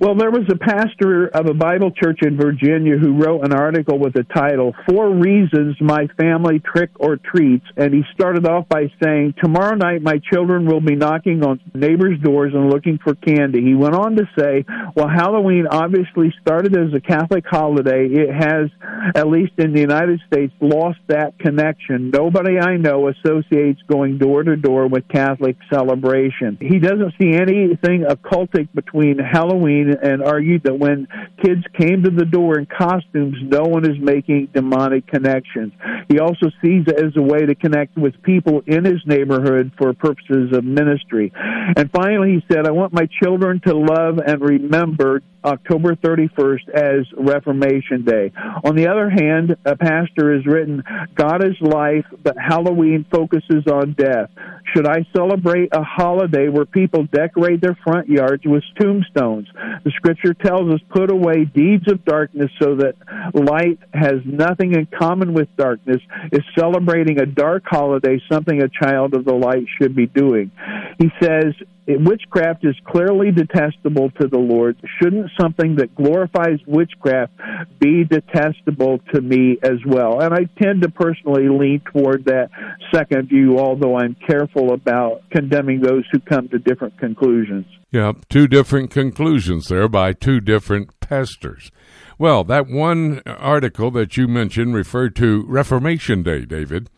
[0.00, 3.98] Well, there was a pastor of a Bible church in Virginia who wrote an article
[3.98, 7.66] with the title, Four Reasons My Family Trick or Treats.
[7.76, 12.18] And he started off by saying, Tomorrow night my children will be knocking on neighbors'
[12.22, 13.60] doors and looking for candy.
[13.60, 14.64] He went on to say,
[14.96, 18.06] Well, Halloween obviously started as a Catholic holiday.
[18.06, 18.70] It has,
[19.14, 22.08] at least in the United States, lost that connection.
[22.08, 26.56] Nobody I know associates going door to door with Catholic celebration.
[26.58, 31.08] He doesn't see anything occultic between Halloween and argued that when
[31.42, 35.72] kids came to the door in costumes, no one is making demonic connections.
[36.08, 39.92] He also sees it as a way to connect with people in his neighborhood for
[39.92, 41.32] purposes of ministry.
[41.34, 47.06] And finally, he said, I want my children to love and remember October 31st as
[47.16, 48.32] Reformation Day.
[48.64, 50.82] On the other hand, a pastor has written,
[51.14, 54.30] God is life, but Halloween focuses on death.
[54.74, 59.48] Should I celebrate a holiday where people decorate their front yards with tombstones?
[59.84, 62.94] The scripture tells us, put away deeds of darkness so that
[63.34, 66.00] light has nothing in common with darkness.
[66.32, 70.50] Is celebrating a dark holiday something a child of the light should be doing?
[70.98, 71.54] He says,
[71.98, 74.76] witchcraft is clearly detestable to the Lord.
[75.00, 77.32] Shouldn't something that glorifies witchcraft
[77.78, 80.20] be detestable to me as well?
[80.20, 82.50] And I tend to personally lean toward that
[82.94, 87.66] second view, although I'm careful about condemning those who come to different conclusions.
[87.90, 91.70] Yeah, two different conclusions there by two different pastors.
[92.18, 96.88] Well, that one article that you mentioned referred to Reformation Day, David.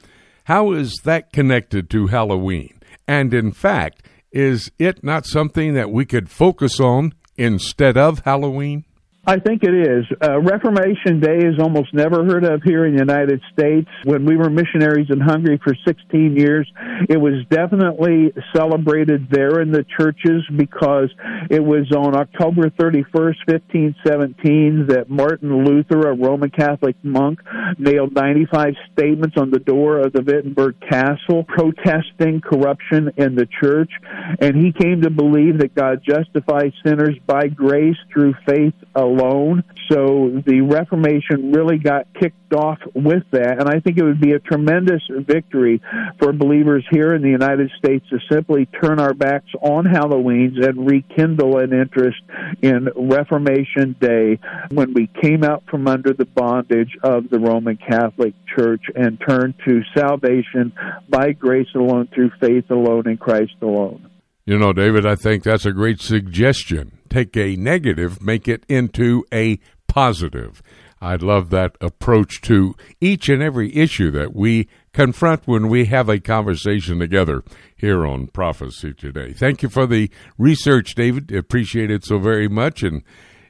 [0.45, 2.81] How is that connected to Halloween?
[3.07, 8.85] And in fact, is it not something that we could focus on instead of Halloween?
[9.25, 10.05] I think it is.
[10.21, 13.89] Uh, Reformation Day is almost never heard of here in the United States.
[14.03, 16.69] When we were missionaries in Hungary for 16 years,
[17.09, 21.09] it was definitely celebrated there in the churches because
[21.51, 27.39] it was on October 31st, 1517, that Martin Luther, a Roman Catholic monk,
[27.79, 33.93] nailed 95 statements on the door of the Wittenberg Castle protesting corruption in the church.
[34.41, 39.65] And he came to believe that God justifies sinners by grace through faith alone alone.
[39.91, 44.33] So the Reformation really got kicked off with that, and I think it would be
[44.33, 45.81] a tremendous victory
[46.19, 50.87] for believers here in the United States to simply turn our backs on Halloween's and
[50.87, 52.21] rekindle an interest
[52.63, 54.39] in Reformation Day
[54.71, 59.55] when we came out from under the bondage of the Roman Catholic Church and turned
[59.67, 60.73] to salvation
[61.09, 64.12] by grace alone, through faith alone, in Christ alone.
[64.45, 66.99] You know, David, I think that's a great suggestion.
[67.09, 70.63] Take a negative, make it into a positive.
[71.01, 76.09] I love that approach to each and every issue that we confront when we have
[76.09, 77.43] a conversation together
[77.77, 79.33] here on Prophecy Today.
[79.33, 81.33] Thank you for the research, David.
[81.33, 82.83] Appreciate it so very much.
[82.83, 83.03] And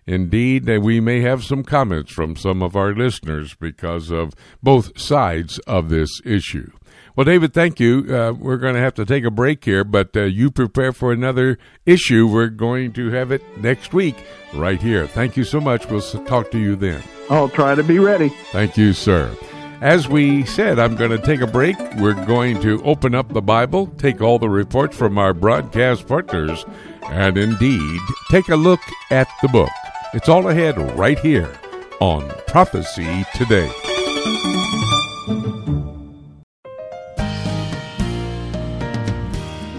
[0.07, 4.99] indeed, uh, we may have some comments from some of our listeners because of both
[4.99, 6.71] sides of this issue.
[7.15, 8.07] Well, David, thank you.
[8.09, 11.13] Uh, we're going to have to take a break here, but uh, you prepare for
[11.13, 12.27] another issue.
[12.27, 14.17] We're going to have it next week
[14.55, 15.07] right here.
[15.07, 15.87] Thank you so much.
[15.89, 17.03] We'll talk to you then.
[17.29, 18.31] I'll try to be ready.
[18.51, 19.37] Thank you, sir.
[19.83, 21.77] As we said, I'm going to take a break.
[21.97, 26.65] We're going to open up the Bible, take all the reports from our broadcast partners,
[27.11, 28.81] and indeed take a look
[29.11, 29.71] at the book.
[30.15, 31.53] It's all ahead right here
[32.01, 33.71] on Prophecy Today.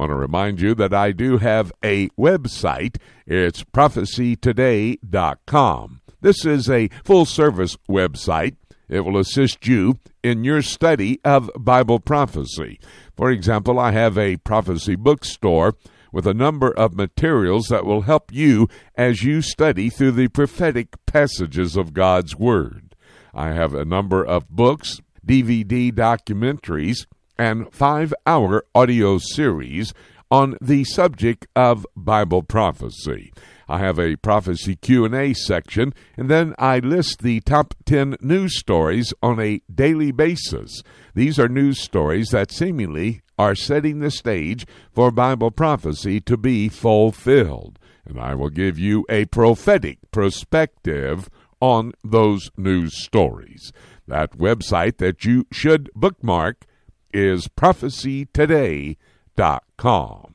[0.00, 2.96] want to remind you that I do have a website.
[3.26, 6.00] It's prophecytoday.com.
[6.22, 8.56] This is a full service website.
[8.88, 12.80] It will assist you in your study of Bible prophecy.
[13.14, 15.76] For example, I have a prophecy bookstore
[16.12, 20.96] with a number of materials that will help you as you study through the prophetic
[21.04, 22.96] passages of God's Word.
[23.34, 27.04] I have a number of books, DVD documentaries,
[27.40, 29.94] and five hour audio series
[30.30, 33.32] on the subject of Bible prophecy.
[33.66, 39.14] I have a prophecy Q&A section and then I list the top 10 news stories
[39.22, 40.82] on a daily basis.
[41.14, 46.68] These are news stories that seemingly are setting the stage for Bible prophecy to be
[46.68, 47.78] fulfilled.
[48.04, 53.72] And I will give you a prophetic perspective on those news stories.
[54.06, 56.66] That website that you should bookmark
[57.12, 60.34] is prophecytoday.com.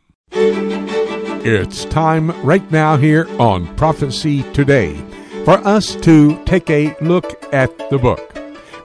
[1.47, 4.95] It's time right now here on Prophecy Today
[5.45, 8.31] for us to take a look at the book.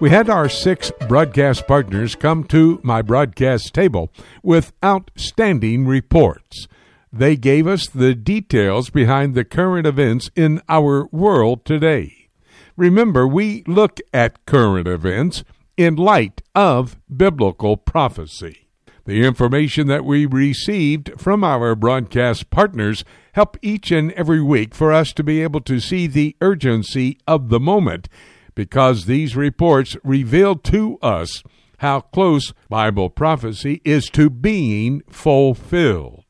[0.01, 4.11] We had our six broadcast partners come to my broadcast table
[4.43, 6.69] with outstanding reports.
[7.13, 12.29] They gave us the details behind the current events in our world today.
[12.77, 15.43] Remember, we look at current events
[15.81, 18.69] in light of biblical prophecy.
[19.07, 23.03] The information that we received from our broadcast partners
[23.33, 27.49] help each and every week for us to be able to see the urgency of
[27.49, 28.11] the moment
[28.55, 31.43] because these reports reveal to us
[31.79, 36.25] how close Bible prophecy is to being fulfilled.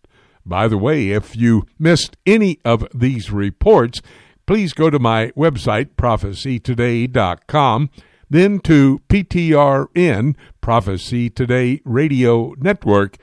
[0.47, 4.01] By the way, if you missed any of these reports,
[4.47, 7.91] please go to my website, prophecytoday.com
[8.31, 13.17] then to PTRN, Prophecy Today Radio Network.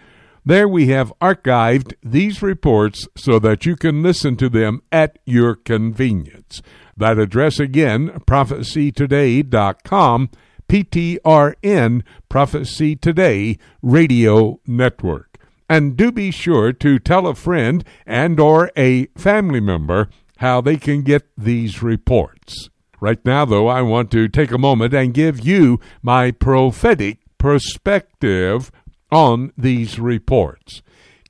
[0.46, 5.56] There we have archived these reports so that you can listen to them at your
[5.56, 6.62] convenience.
[6.96, 10.30] That address again, prophecytoday.com,
[10.70, 15.38] PTRN, Prophecy Today Radio Network.
[15.70, 20.78] And do be sure to tell a friend and or a family member how they
[20.78, 22.70] can get these reports.
[23.00, 28.72] Right now, though, I want to take a moment and give you my prophetic perspective
[29.12, 30.82] on these reports.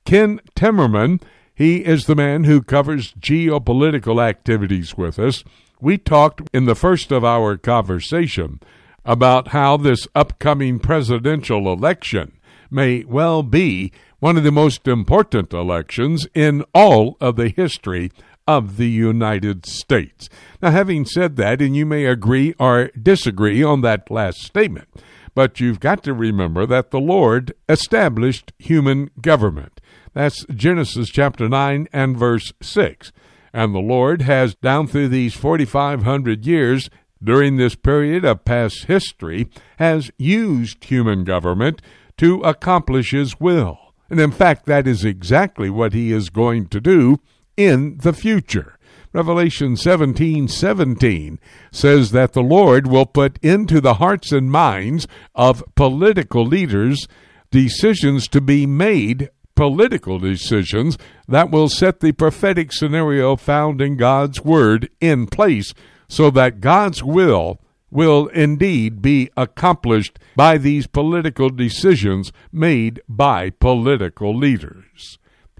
[0.04, 1.20] Ken Timmerman,
[1.54, 5.44] he is the man who covers geopolitical activities with us.
[5.80, 8.60] We talked in the first of our conversation
[9.04, 12.32] about how this upcoming presidential election
[12.70, 18.10] may well be one of the most important elections in all of the history
[18.48, 20.30] of the United States.
[20.62, 24.88] Now, having said that, and you may agree or disagree on that last statement,
[25.34, 29.82] but you've got to remember that the Lord established human government.
[30.14, 33.12] That's Genesis chapter 9 and verse 6.
[33.52, 36.88] And the Lord has, down through these 4,500 years,
[37.22, 39.48] during this period of past history,
[39.78, 41.82] has used human government
[42.16, 43.78] to accomplish His will.
[44.08, 47.20] And in fact, that is exactly what He is going to do
[47.58, 48.78] in the future.
[49.12, 51.40] Revelation 17 17
[51.72, 57.08] says that the Lord will put into the hearts and minds of political leaders
[57.50, 64.42] decisions to be made, political decisions that will set the prophetic scenario found in God's
[64.42, 65.74] Word in place
[66.08, 67.60] so that God's will
[67.90, 75.18] will indeed be accomplished by these political decisions made by political leaders.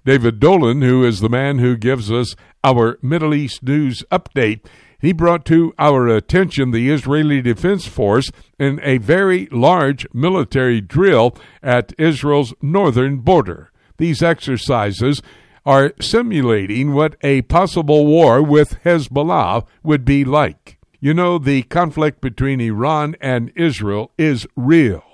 [0.08, 4.64] David Dolan, who is the man who gives us our Middle East news update,
[4.98, 11.36] he brought to our attention the Israeli Defense Force in a very large military drill
[11.62, 13.70] at Israel's northern border.
[13.98, 15.20] These exercises
[15.66, 20.78] are simulating what a possible war with Hezbollah would be like.
[21.00, 25.07] You know, the conflict between Iran and Israel is real.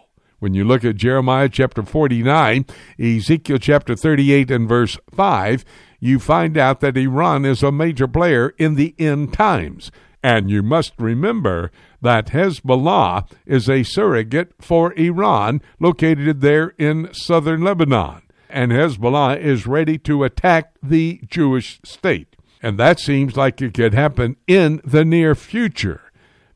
[0.44, 2.66] When you look at Jeremiah chapter 49,
[2.98, 5.64] Ezekiel chapter 38 and verse 5,
[6.00, 9.90] you find out that Iran is a major player in the end times.
[10.22, 11.72] And you must remember
[12.02, 18.20] that Hezbollah is a surrogate for Iran located there in southern Lebanon.
[18.50, 22.36] And Hezbollah is ready to attack the Jewish state.
[22.62, 26.03] And that seems like it could happen in the near future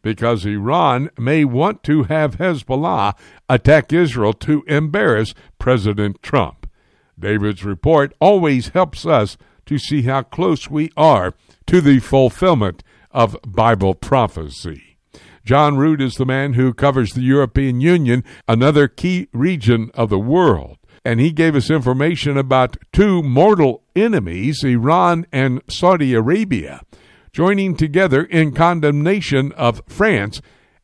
[0.02, 3.14] because Iran may want to have Hezbollah
[3.48, 6.68] attack Israel to embarrass President Trump.
[7.18, 11.34] David's report always helps us to see how close we are
[11.66, 14.96] to the fulfillment of Bible prophecy.
[15.44, 20.18] John Root is the man who covers the European Union, another key region of the
[20.18, 20.76] world.
[21.04, 26.82] And he gave us information about two mortal enemies, Iran and Saudi Arabia,
[27.32, 30.40] joining together in condemnation of France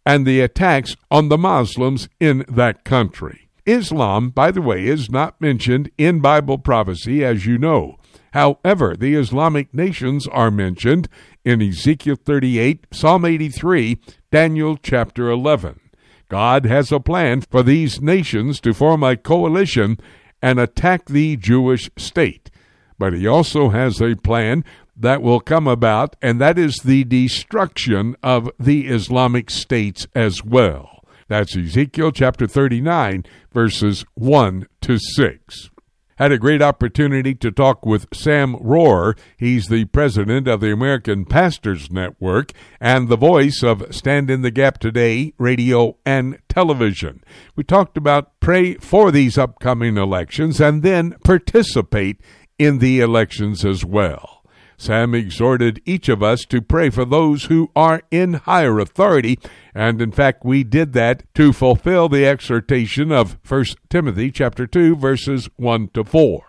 [0.06, 3.48] and the attacks on the Muslims in that country.
[3.66, 7.96] Islam, by the way, is not mentioned in Bible prophecy, as you know.
[8.32, 11.08] However, the Islamic nations are mentioned
[11.44, 13.98] in Ezekiel 38, Psalm 83,
[14.30, 15.80] Daniel chapter 11.
[16.28, 19.98] God has a plan for these nations to form a coalition
[20.42, 22.50] and attack the Jewish state.
[22.98, 24.64] But he also has a plan
[24.96, 31.04] that will come about, and that is the destruction of the Islamic states as well.
[31.28, 35.70] That's Ezekiel chapter 39, verses 1 to 6.
[36.16, 39.18] Had a great opportunity to talk with Sam Rohrer.
[39.36, 44.52] He's the president of the American Pastors Network and the voice of Stand in the
[44.52, 47.24] Gap Today radio and television.
[47.56, 52.20] We talked about pray for these upcoming elections and then participate
[52.60, 54.43] in the elections as well.
[54.76, 59.38] Sam exhorted each of us to pray for those who are in higher authority,
[59.74, 64.96] and in fact we did that to fulfill the exhortation of 1 Timothy chapter 2
[64.96, 66.42] verses 1 to 4.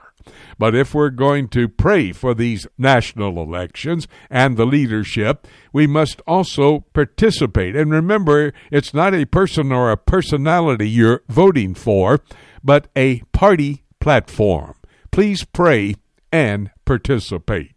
[0.58, 6.22] But if we're going to pray for these national elections and the leadership, we must
[6.26, 7.76] also participate.
[7.76, 12.22] And remember, it's not a person or a personality you're voting for,
[12.64, 14.76] but a party platform.
[15.12, 15.96] Please pray
[16.32, 17.75] and participate.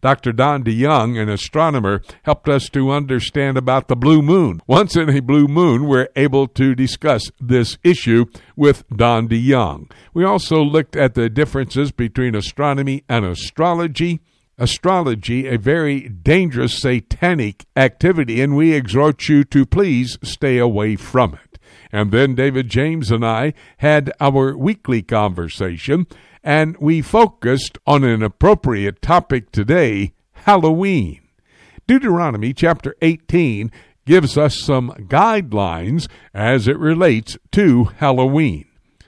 [0.00, 0.32] Dr.
[0.32, 4.60] Don DeYoung, an astronomer, helped us to understand about the blue moon.
[4.66, 8.26] Once in a blue moon, we're able to discuss this issue
[8.56, 9.90] with Don DeYoung.
[10.14, 14.20] We also looked at the differences between astronomy and astrology
[14.58, 21.34] astrology a very dangerous satanic activity, and we exhort you to please stay away from
[21.34, 21.47] it.
[21.92, 26.06] And then David James and I had our weekly conversation
[26.44, 31.20] and we focused on an appropriate topic today Halloween.
[31.86, 33.70] Deuteronomy chapter 18
[34.06, 38.66] gives us some guidelines as it relates to Halloween.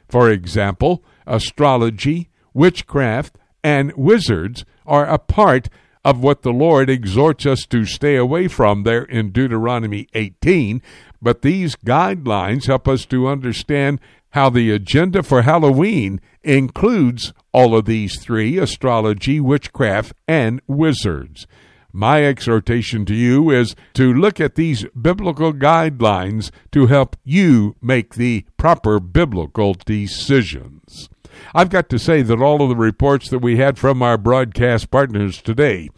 [0.09, 5.69] For example, astrology, witchcraft, and wizards are a part
[6.05, 10.83] of what the Lord exhorts us to stay away from there in Deuteronomy 18,
[11.23, 17.85] but these guidelines help us to understand how the agenda for Halloween includes all of
[17.85, 21.47] these three astrology, witchcraft, and wizards.
[21.93, 28.15] My exhortation to you is to look at these biblical guidelines to help you make
[28.15, 31.09] the proper biblical decisions.
[31.53, 34.91] I've got to say that all of the reports that we had from our broadcast
[34.91, 35.89] partners today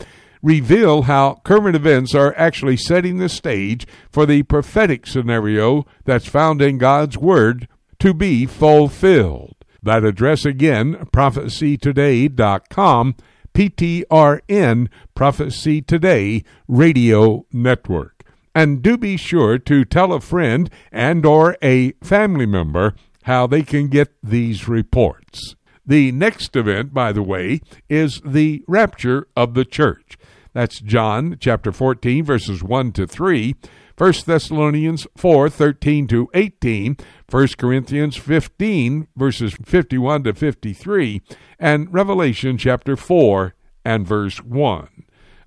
[0.43, 6.61] reveal how current events are actually setting the stage for the prophetic scenario that's found
[6.61, 7.69] in God's Word
[8.01, 9.55] to be fulfilled.
[9.83, 13.15] That address again, prophecytoday.com,
[13.55, 18.25] PTRN, Prophecy Today Radio Network.
[18.55, 22.95] And do be sure to tell a friend and or a family member
[23.25, 25.55] how they can get these reports.
[25.85, 30.17] The next event, by the way, is the rapture of the church.
[30.53, 33.57] That's John chapter 14 verses 1 to 3
[33.97, 36.97] 1 Thessalonians 4 13 to 18,
[37.31, 41.23] 1 Corinthians 15, verses 51 to 53,
[41.59, 43.55] and Revelation chapter 4
[43.85, 44.89] and verse 1.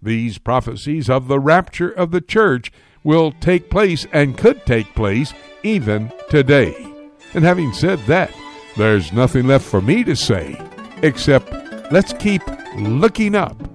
[0.01, 2.71] These prophecies of the rapture of the church
[3.03, 5.33] will take place and could take place
[5.63, 6.75] even today.
[7.33, 8.33] And having said that,
[8.77, 10.55] there's nothing left for me to say
[11.01, 11.51] except
[11.91, 12.41] let's keep
[12.77, 13.74] looking up